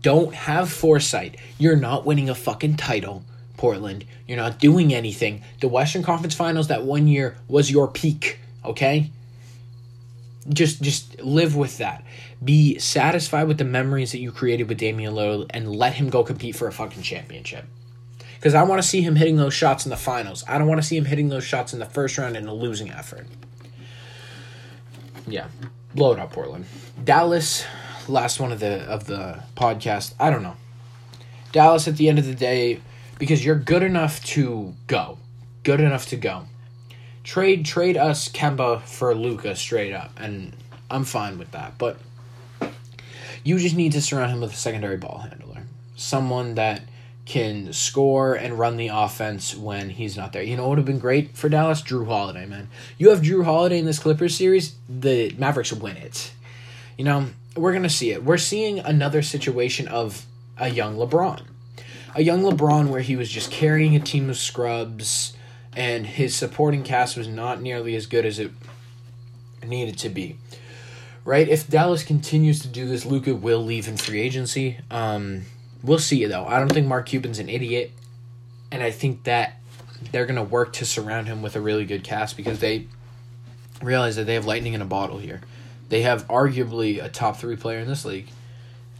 Don't 0.00 0.34
have 0.34 0.72
foresight. 0.72 1.36
You're 1.58 1.76
not 1.76 2.06
winning 2.06 2.30
a 2.30 2.34
fucking 2.34 2.76
title, 2.76 3.24
Portland. 3.58 4.06
You're 4.26 4.38
not 4.38 4.58
doing 4.58 4.94
anything. 4.94 5.42
The 5.60 5.68
Western 5.68 6.02
Conference 6.02 6.34
Finals 6.34 6.68
that 6.68 6.84
one 6.84 7.08
year 7.08 7.36
was 7.46 7.70
your 7.70 7.88
peak, 7.88 8.38
okay? 8.64 9.10
Just 10.48 10.82
just 10.82 11.20
live 11.22 11.56
with 11.56 11.78
that. 11.78 12.04
Be 12.42 12.78
satisfied 12.78 13.48
with 13.48 13.58
the 13.58 13.64
memories 13.64 14.12
that 14.12 14.18
you 14.18 14.32
created 14.32 14.68
with 14.68 14.78
Damian 14.78 15.14
Lillard 15.14 15.46
and 15.50 15.74
let 15.74 15.94
him 15.94 16.10
go 16.10 16.22
compete 16.22 16.56
for 16.56 16.68
a 16.68 16.72
fucking 16.72 17.02
championship 17.02 17.64
because 18.44 18.54
I 18.54 18.62
want 18.64 18.82
to 18.82 18.86
see 18.86 19.00
him 19.00 19.16
hitting 19.16 19.36
those 19.36 19.54
shots 19.54 19.86
in 19.86 19.90
the 19.90 19.96
finals. 19.96 20.44
I 20.46 20.58
don't 20.58 20.68
want 20.68 20.78
to 20.78 20.86
see 20.86 20.98
him 20.98 21.06
hitting 21.06 21.30
those 21.30 21.44
shots 21.44 21.72
in 21.72 21.78
the 21.78 21.86
first 21.86 22.18
round 22.18 22.36
in 22.36 22.46
a 22.46 22.52
losing 22.52 22.90
effort. 22.90 23.26
Yeah, 25.26 25.46
blow 25.94 26.12
it 26.12 26.18
up, 26.18 26.34
Portland. 26.34 26.66
Dallas, 27.02 27.64
last 28.06 28.40
one 28.40 28.52
of 28.52 28.60
the 28.60 28.82
of 28.82 29.06
the 29.06 29.42
podcast. 29.56 30.12
I 30.20 30.28
don't 30.28 30.42
know. 30.42 30.56
Dallas, 31.52 31.88
at 31.88 31.96
the 31.96 32.06
end 32.06 32.18
of 32.18 32.26
the 32.26 32.34
day, 32.34 32.82
because 33.18 33.42
you're 33.42 33.56
good 33.56 33.82
enough 33.82 34.22
to 34.24 34.74
go, 34.88 35.16
good 35.62 35.80
enough 35.80 36.06
to 36.08 36.16
go. 36.16 36.44
Trade 37.22 37.64
trade 37.64 37.96
us 37.96 38.28
Kemba 38.28 38.82
for 38.82 39.14
Luka 39.14 39.56
straight 39.56 39.94
up, 39.94 40.10
and 40.18 40.54
I'm 40.90 41.04
fine 41.04 41.38
with 41.38 41.52
that. 41.52 41.78
But 41.78 41.96
you 43.42 43.58
just 43.58 43.74
need 43.74 43.92
to 43.92 44.02
surround 44.02 44.32
him 44.32 44.42
with 44.42 44.52
a 44.52 44.56
secondary 44.56 44.98
ball 44.98 45.20
handler, 45.30 45.62
someone 45.96 46.56
that 46.56 46.82
can 47.26 47.72
score 47.72 48.34
and 48.34 48.58
run 48.58 48.76
the 48.76 48.88
offense 48.88 49.56
when 49.56 49.90
he's 49.90 50.16
not 50.16 50.32
there. 50.32 50.42
You 50.42 50.56
know 50.56 50.64
what 50.64 50.70
would 50.70 50.78
have 50.78 50.86
been 50.86 50.98
great 50.98 51.36
for 51.36 51.48
Dallas? 51.48 51.80
Jrue 51.80 52.06
Holiday, 52.06 52.44
man. 52.44 52.68
You 52.98 53.10
have 53.10 53.22
Jrue 53.22 53.44
Holiday 53.44 53.78
in 53.78 53.86
this 53.86 53.98
Clippers 53.98 54.36
series, 54.36 54.74
the 54.88 55.34
Mavericks 55.38 55.72
win 55.72 55.96
it. 55.96 56.32
You 56.98 57.04
know, 57.04 57.28
we're 57.56 57.72
going 57.72 57.82
to 57.82 57.88
see 57.88 58.10
it. 58.10 58.24
We're 58.24 58.36
seeing 58.36 58.78
another 58.78 59.22
situation 59.22 59.88
of 59.88 60.26
a 60.58 60.68
young 60.68 60.96
LeBron. 60.96 61.42
A 62.14 62.22
young 62.22 62.42
LeBron 62.42 62.88
where 62.88 63.00
he 63.00 63.16
was 63.16 63.30
just 63.30 63.50
carrying 63.50 63.96
a 63.96 64.00
team 64.00 64.28
of 64.28 64.36
scrubs 64.36 65.34
and 65.74 66.06
his 66.06 66.36
supporting 66.36 66.82
cast 66.82 67.16
was 67.16 67.26
not 67.26 67.60
nearly 67.60 67.96
as 67.96 68.06
good 68.06 68.24
as 68.24 68.38
it 68.38 68.52
needed 69.66 69.98
to 69.98 70.08
be. 70.08 70.36
Right? 71.24 71.48
If 71.48 71.68
Dallas 71.68 72.04
continues 72.04 72.60
to 72.60 72.68
do 72.68 72.86
this, 72.86 73.06
Luka 73.06 73.34
will 73.34 73.64
leave 73.64 73.88
in 73.88 73.96
free 73.96 74.20
agency. 74.20 74.78
Um, 74.90 75.46
We'll 75.84 75.98
see 75.98 76.16
you 76.16 76.28
though. 76.28 76.46
I 76.46 76.58
don't 76.58 76.72
think 76.72 76.86
Mark 76.86 77.04
Cuban's 77.06 77.38
an 77.38 77.50
idiot, 77.50 77.92
and 78.72 78.82
I 78.82 78.90
think 78.90 79.24
that 79.24 79.60
they're 80.10 80.24
gonna 80.24 80.42
work 80.42 80.72
to 80.74 80.86
surround 80.86 81.26
him 81.26 81.42
with 81.42 81.56
a 81.56 81.60
really 81.60 81.84
good 81.84 82.02
cast 82.02 82.38
because 82.38 82.58
they 82.60 82.86
realize 83.82 84.16
that 84.16 84.24
they 84.24 84.32
have 84.32 84.46
lightning 84.46 84.72
in 84.72 84.80
a 84.80 84.86
bottle 84.86 85.18
here. 85.18 85.42
They 85.90 86.00
have 86.00 86.26
arguably 86.28 87.04
a 87.04 87.10
top 87.10 87.36
three 87.36 87.56
player 87.56 87.80
in 87.80 87.86
this 87.86 88.06
league, 88.06 88.28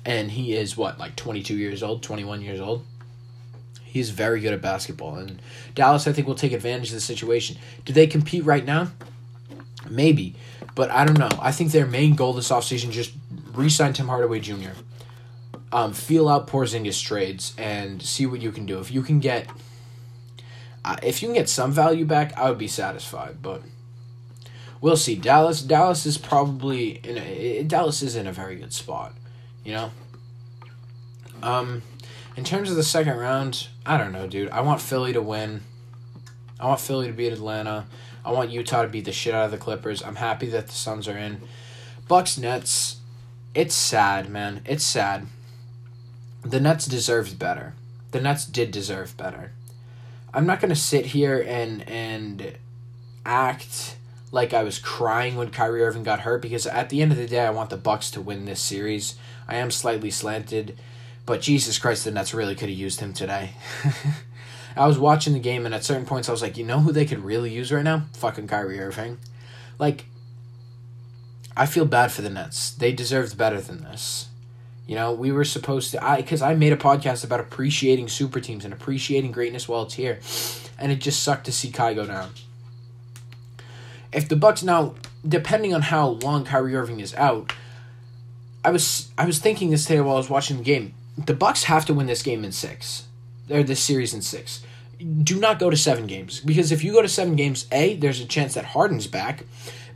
and 0.05 0.31
he 0.33 0.53
is 0.55 0.77
what 0.77 0.99
like 0.99 1.16
twenty 1.16 1.42
two 1.42 1.57
years 1.57 1.83
old, 1.83 2.03
twenty 2.03 2.23
one 2.23 2.42
years 2.42 2.61
old. 2.61 2.85
He's 3.83 4.11
very 4.11 4.40
good 4.40 4.53
at 4.53 4.61
basketball, 4.61 5.14
and 5.14 5.40
Dallas 5.75 6.07
I 6.07 6.12
think 6.12 6.27
will 6.27 6.35
take 6.35 6.53
advantage 6.53 6.88
of 6.88 6.97
the 6.97 7.01
situation. 7.01 7.57
Do 7.87 7.94
they 7.94 8.07
compete 8.07 8.44
right 8.44 8.64
now? 8.64 8.88
Maybe, 9.88 10.35
but 10.75 10.90
I 10.90 11.07
don't 11.07 11.18
know. 11.18 11.31
I 11.40 11.51
think 11.51 11.73
their 11.73 11.87
main 11.87 12.14
goal 12.14 12.35
this 12.35 12.51
offseason 12.51 12.90
just 12.90 13.12
re-sign 13.55 13.94
Tim 13.94 14.09
Hardaway 14.09 14.40
Jr 14.40 14.73
um, 15.75 15.93
feel 15.93 16.29
out 16.29 16.47
Porzingis 16.47 17.03
trades 17.03 17.53
and 17.59 18.01
see 18.01 18.27
what 18.27 18.41
you 18.41 18.53
can 18.53 18.65
do. 18.65 18.79
If 18.79 18.93
you 18.93 19.03
can 19.03 19.19
get, 19.19 19.49
uh, 20.85 20.97
if 21.03 21.21
you 21.21 21.27
can 21.27 21.35
get 21.35 21.49
some 21.49 21.73
value 21.73 22.05
back, 22.05 22.33
I 22.39 22.49
would 22.49 22.59
be 22.59 22.69
satisfied. 22.69 23.39
But 23.43 23.63
we'll 24.81 24.97
see. 24.97 25.17
Dallas, 25.17 25.61
Dallas 25.61 26.07
is 26.07 26.17
probably 26.17 27.01
in 27.03 27.19
a, 27.19 27.65
Dallas 27.65 28.03
is 28.03 28.15
in 28.15 28.29
a 28.29 28.33
very 28.33 28.55
good 28.55 28.73
spot, 28.73 29.15
you 29.65 29.73
know. 29.73 29.91
Um, 31.43 31.83
in 32.37 32.45
terms 32.45 32.71
of 32.71 32.77
the 32.77 32.85
second 32.85 33.17
round, 33.17 33.67
I 33.85 33.99
don't 33.99 34.13
know, 34.13 34.29
dude. 34.29 34.51
I 34.51 34.61
want 34.61 34.81
Philly 34.81 35.13
to 35.13 35.21
win. 35.21 35.63
I 36.61 36.69
want 36.69 36.81
Philly 36.81 37.09
to 37.09 37.13
beat 37.13 37.33
Atlanta. 37.33 37.87
I 38.25 38.31
want 38.31 38.51
Utah 38.51 38.83
to 38.83 38.89
beat 38.89 39.07
the 39.07 39.13
shit 39.13 39.35
out 39.35 39.47
of 39.47 39.51
the 39.51 39.59
Clippers. 39.59 40.05
I'm 40.05 40.17
happy 40.17 40.47
that 40.51 40.69
the 40.69 40.73
Suns 40.73 41.09
are 41.09 41.19
in. 41.19 41.41
Bucks 42.07 42.39
Nets. 42.39 42.99
It's 43.57 43.75
sad, 43.75 44.31
man. 44.31 44.63
It's 44.65 44.85
sad 44.85 45.27
the 46.45 46.61
Nets 46.61 46.87
deserved 46.87 47.39
better. 47.39 47.75
The 48.11 48.21
Nets 48.21 48.45
did 48.45 48.71
deserve 48.71 49.17
better. 49.17 49.53
I'm 50.33 50.47
not 50.47 50.61
gonna 50.61 50.77
sit 50.77 51.07
here 51.07 51.45
and 51.47 51.89
and 51.89 52.59
act 53.25 53.97
like 54.31 54.53
I 54.53 54.65
was 54.65 54.79
crying 54.79 55.37
when 55.37 55.51
Kyrie 55.51 55.83
Irving 55.83 56.03
got 56.03 56.21
hurt 56.21 56.43
because 56.43 56.67
at 56.67 56.91
the 56.91 57.01
end 57.01 57.13
of 57.13 57.19
the 57.19 57.27
day 57.27 57.41
I 57.41 57.51
want 57.51 57.71
the 57.71 57.77
Bucks 57.77 58.11
to 58.13 58.21
win 58.21 58.45
this 58.45 58.61
series. 58.61 59.15
I 59.49 59.57
am 59.57 59.71
slightly 59.71 60.11
slanted, 60.11 60.77
but 61.25 61.41
Jesus 61.41 61.79
Christ, 61.79 62.05
the 62.05 62.11
Nets 62.11 62.35
really 62.35 62.55
could 62.55 62.69
have 62.69 62.79
used 62.79 63.01
him 63.01 63.13
today. 63.13 63.53
I 64.77 64.89
was 64.89 64.99
watching 64.99 65.35
the 65.35 65.39
game 65.39 65.65
and 65.65 65.75
at 65.75 65.85
certain 65.85 66.05
points 66.05 66.29
I 66.29 66.33
was 66.33 66.43
like, 66.43 66.57
you 66.57 66.65
know 66.65 66.81
who 66.81 66.91
they 66.91 67.05
could 67.05 67.25
really 67.25 67.53
use 67.53 67.73
right 67.73 67.85
now? 67.85 68.07
Fucking 68.15 68.49
Kyrie 68.49 68.81
Irving. 68.81 69.19
Like 69.79 70.07
I 71.57 71.67
feel 71.67 71.85
bad 71.85 72.11
for 72.11 72.23
the 72.23 72.31
Nets. 72.31 72.71
They 72.71 72.93
deserved 72.93 73.39
better 73.39 73.61
than 73.61 73.85
this. 73.85 74.29
You 74.87 74.97
know, 74.97 75.12
we 75.12 75.33
were 75.33 75.44
supposed 75.44 75.92
to 75.92 76.05
I 76.05 76.23
cuz 76.23 76.42
I 76.42 76.55
made 76.55 76.73
a 76.73 76.77
podcast 76.77 77.25
about 77.25 77.40
appreciating 77.40 78.09
super 78.09 78.40
teams 78.40 78.64
and 78.64 78.75
appreciating 78.75 79.33
greatness 79.33 79.68
while 79.68 79.83
it's 79.83 79.94
here. 79.94 80.20
And 80.79 80.92
it 80.92 80.97
just 80.97 81.23
sucked 81.23 81.47
to 81.47 81.53
see 81.53 81.70
Kai 81.70 81.94
go 81.94 82.07
down. 82.07 82.31
If 84.12 84.29
the 84.29 84.37
Bucks 84.37 84.62
now 84.62 84.94
depending 85.27 85.75
on 85.75 85.83
how 85.83 86.09
long 86.09 86.44
Kyrie 86.44 86.77
Irving 86.77 87.01
is 87.01 87.14
out, 87.14 87.53
I 88.64 88.70
was 88.70 89.11
I 89.16 89.27
was 89.27 89.38
thinking 89.38 89.70
this 89.70 89.85
today 89.85 90.01
while 90.01 90.16
I 90.16 90.18
was 90.18 90.31
watching 90.31 90.59
the 90.59 90.64
game. 90.64 90.94
The 91.16 91.35
Bucks 91.35 91.64
have 91.64 91.87
to 91.87 91.94
win 91.94 92.07
this 92.07 92.23
game 92.23 92.44
in 92.44 92.53
6. 92.53 93.05
Or 93.51 93.62
this 93.62 93.81
series 93.81 94.14
in 94.14 94.23
6. 94.23 94.62
Do 95.23 95.38
not 95.38 95.59
go 95.59 95.70
to 95.70 95.77
7 95.77 96.07
games 96.07 96.40
because 96.40 96.73
if 96.73 96.83
you 96.83 96.92
go 96.92 97.03
to 97.03 97.09
7 97.09 97.37
games, 97.37 97.66
A, 97.73 97.97
there's 97.97 98.20
a 98.20 98.27
chance 98.27 98.55
that 98.55 98.64
Harden's 98.66 99.07
back. 99.07 99.44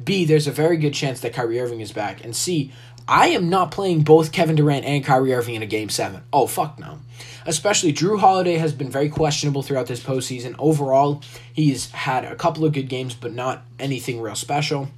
B, 0.03 0.24
there's 0.24 0.46
a 0.46 0.53
very 0.53 0.77
good 0.77 0.94
chance 0.94 1.20
that 1.20 1.33
Kyrie 1.33 1.61
Irving 1.61 1.81
is 1.81 1.92
back. 1.92 2.24
And 2.24 2.37
C, 2.37 2.72
I 3.09 3.29
am 3.29 3.49
not 3.49 3.71
playing 3.71 4.03
both 4.03 4.33
Kevin 4.33 4.57
Durant 4.57 4.85
and 4.85 5.03
Kyrie 5.03 5.33
Irving 5.33 5.55
in 5.55 5.62
a 5.62 5.66
game 5.66 5.88
seven. 5.88 6.23
Oh, 6.31 6.47
fuck 6.47 6.79
no. 6.79 6.99
Especially 7.47 7.90
Jrue 7.90 8.21
Holiday 8.21 8.57
has 8.57 8.75
been 8.75 8.90
very 8.90 9.09
questionable 9.09 9.62
throughout 9.62 9.87
this 9.87 10.03
postseason. 10.03 10.55
Overall, 10.59 11.23
he's 11.51 11.90
had 11.92 12.27
a 12.27 12.37
couple 12.37 12.66
of 12.66 12.75
good 12.75 12.90
games, 12.90 13.14
but 13.14 13.33
not 13.33 13.64
anything 13.79 14.21
real 14.21 14.35
special. 14.35 14.88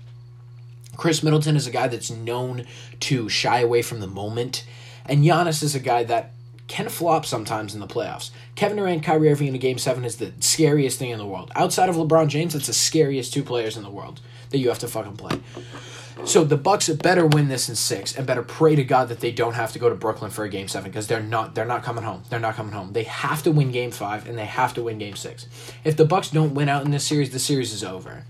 Khris 0.97 1.23
Middleton 1.23 1.55
is 1.55 1.69
a 1.69 1.71
guy 1.71 1.87
that's 1.87 2.11
known 2.11 2.67
to 2.99 3.29
shy 3.29 3.61
away 3.61 3.81
from 3.81 4.01
the 4.01 4.09
moment. 4.09 4.67
And 5.07 5.25
Giannis 5.25 5.63
is 5.63 5.77
a 5.77 5.81
guy 5.81 6.03
that 6.03 6.33
can 6.67 6.89
flop 6.89 7.25
sometimes 7.25 7.75
in 7.75 7.81
the 7.81 7.87
playoffs. 7.87 8.31
Kevin 8.57 8.77
Durant, 8.77 8.97
and 8.97 9.05
Kyrie 9.05 9.31
Irving 9.31 9.47
in 9.47 9.55
a 9.55 9.59
game 9.59 9.79
seven 9.79 10.05
is 10.05 10.17
the 10.17 10.33
scariest 10.41 10.99
thing 10.99 11.11
in 11.11 11.19
the 11.19 11.27
world. 11.27 11.53
Outside 11.55 11.89
of 11.89 11.95
LeBron 11.95 12.27
James, 12.27 12.57
it's 12.57 12.67
the 12.67 12.73
scariest 12.73 13.33
two 13.33 13.45
players 13.45 13.77
in 13.77 13.85
the 13.85 13.91
world 13.91 14.21
that 14.51 14.59
you 14.59 14.69
have 14.69 14.81
to 14.81 14.89
fucking 14.89 15.17
play. 15.17 15.41
So 16.25 16.45
the 16.45 16.57
Bucks 16.57 16.89
better 16.89 17.27
win 17.27 17.49
this 17.49 17.69
in 17.69 17.75
six 17.75 18.17
and 18.17 18.27
better 18.27 18.43
pray 18.43 18.77
to 18.77 18.85
God 18.85 19.09
that 19.09 19.21
they 19.21 19.33
don't 19.33 19.55
have 19.55 19.73
to 19.73 19.79
go 19.79 19.89
to 19.89 19.95
Brooklyn 19.95 20.31
for 20.31 20.45
a 20.45 20.49
game 20.49 20.69
seven 20.69 20.91
because 20.91 21.07
they're 21.07 21.23
not 21.23 21.55
they're 21.55 21.65
not 21.65 21.83
coming 21.83 22.05
home. 22.05 22.23
They're 22.29 22.41
not 22.41 22.55
coming 22.55 22.73
home. 22.73 22.93
They 22.93 23.05
have 23.05 23.43
to 23.45 23.53
win 23.53 23.73
game 23.73 23.91
five 23.91 24.29
and 24.29 24.39
they 24.39 24.45
have 24.45 24.75
to 24.75 24.83
win 24.83 24.99
game 24.99 25.17
six. 25.17 25.47
If 25.85 25.97
the 25.97 26.05
Bucks 26.05 26.31
don't 26.31 26.55
win 26.55 26.69
out 26.69 26.85
in 26.85 26.91
this 26.91 27.05
series, 27.05 27.31
the 27.31 27.39
series 27.39 27.73
is 27.73 27.83
over. 27.83 28.25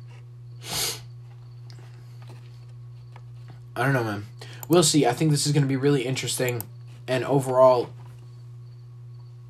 I 3.77 3.85
don't 3.85 3.93
know, 3.93 4.05
man. 4.05 4.27
We'll 4.69 4.83
see. 4.83 5.07
I 5.07 5.13
think 5.13 5.31
this 5.31 5.47
is 5.47 5.53
going 5.53 5.63
to 5.63 5.69
be 5.69 5.77
really 5.77 6.03
interesting, 6.03 6.63
and 7.09 7.25
overall, 7.25 7.91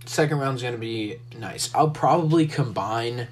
second 0.07 0.38
round 0.38 0.57
is 0.57 0.62
going 0.62 0.74
to 0.74 0.81
be 0.81 1.16
nice. 1.37 1.70
I'll 1.74 1.90
probably 1.90 2.46
combine 2.46 3.29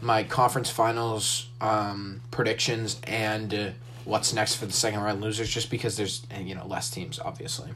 my 0.00 0.24
conference 0.24 0.70
finals 0.70 1.48
um, 1.60 2.22
predictions 2.30 3.00
and 3.04 3.52
uh, 3.52 3.70
what's 4.04 4.32
next 4.32 4.56
for 4.56 4.66
the 4.66 4.72
second 4.72 5.00
round 5.00 5.20
losers, 5.20 5.48
just 5.48 5.70
because 5.70 5.96
there's 5.96 6.26
eh, 6.30 6.40
you 6.40 6.54
know 6.54 6.66
less 6.66 6.90
teams, 6.90 7.18
obviously. 7.18 7.70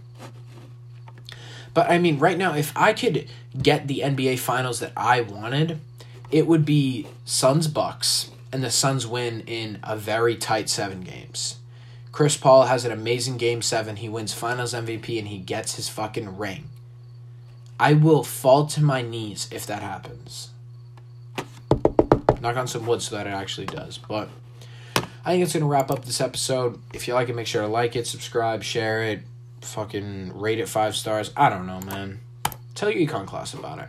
But 1.73 1.91
I 1.91 1.99
mean, 1.99 2.19
right 2.19 2.39
now, 2.39 2.55
if 2.55 2.73
I 2.77 2.93
could 2.93 3.29
get 3.61 3.89
the 3.89 4.01
NBA 4.01 4.39
finals 4.39 4.81
that 4.81 4.93
I 4.97 5.21
wanted, 5.21 5.81
it 6.31 6.47
would 6.47 6.65
be 6.65 7.07
Suns 7.25 7.69
Bucks, 7.69 8.31
and 8.53 8.63
the 8.63 8.71
Suns 8.71 9.07
win 9.07 9.41
in 9.47 9.79
a 9.83 9.97
very 9.97 10.37
tight 10.37 10.69
seven 10.69 11.01
games. 11.01 11.57
Chris 12.15 12.37
Paul 12.37 12.67
has 12.67 12.85
an 12.85 12.93
amazing 12.93 13.39
game 13.39 13.61
seven. 13.61 13.97
He 13.97 14.09
wins 14.09 14.33
finals 14.33 14.73
MVP 14.73 15.19
and 15.19 15.27
he 15.27 15.39
gets 15.39 15.75
his 15.75 15.89
fucking 15.89 16.39
ring. 16.39 16.69
I 17.81 17.95
will 17.95 18.23
fall 18.23 18.67
to 18.67 18.81
my 18.81 19.03
knees 19.03 19.49
if 19.51 19.67
that 19.67 19.83
happens. 19.83 20.51
Knock 22.41 22.57
on 22.57 22.69
some 22.69 22.87
wood 22.87 23.03
so 23.03 23.17
that 23.17 23.27
it 23.27 23.31
actually 23.31 23.67
does. 23.67 23.99
But 23.99 24.29
I 25.25 25.33
think 25.33 25.45
it's 25.45 25.55
going 25.55 25.63
to 25.63 25.69
wrap 25.69 25.91
up 25.91 26.05
this 26.05 26.21
episode. 26.21 26.79
If 26.93 27.09
you 27.09 27.15
like 27.15 27.29
it, 27.29 27.35
make 27.35 27.47
sure 27.47 27.63
to 27.63 27.69
like 27.69 27.97
it, 27.97 28.07
subscribe, 28.07 28.63
share 28.63 29.03
it, 29.05 29.21
fucking 29.63 30.39
rate 30.39 30.59
it 30.59 30.69
five 30.69 30.95
stars. 30.97 31.31
I 31.37 31.49
don't 31.49 31.67
know, 31.67 31.81
man. 31.81 32.21
Tell 32.75 32.91
your 32.91 33.09
econ 33.09 33.27
class 33.27 33.55
about 33.55 33.79
it. 33.79 33.89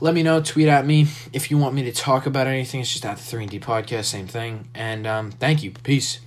Let 0.00 0.14
me 0.14 0.22
know. 0.22 0.40
Tweet 0.40 0.68
at 0.68 0.86
me 0.86 1.08
if 1.32 1.50
you 1.50 1.58
want 1.58 1.74
me 1.74 1.82
to 1.84 1.92
talk 1.92 2.26
about 2.26 2.46
anything. 2.46 2.80
It's 2.80 2.92
just 2.92 3.04
at 3.04 3.18
the 3.18 3.36
3D 3.36 3.60
podcast, 3.60 4.04
same 4.06 4.26
thing. 4.26 4.68
And 4.74 5.06
um, 5.06 5.30
thank 5.30 5.62
you. 5.62 5.70
Peace. 5.70 6.20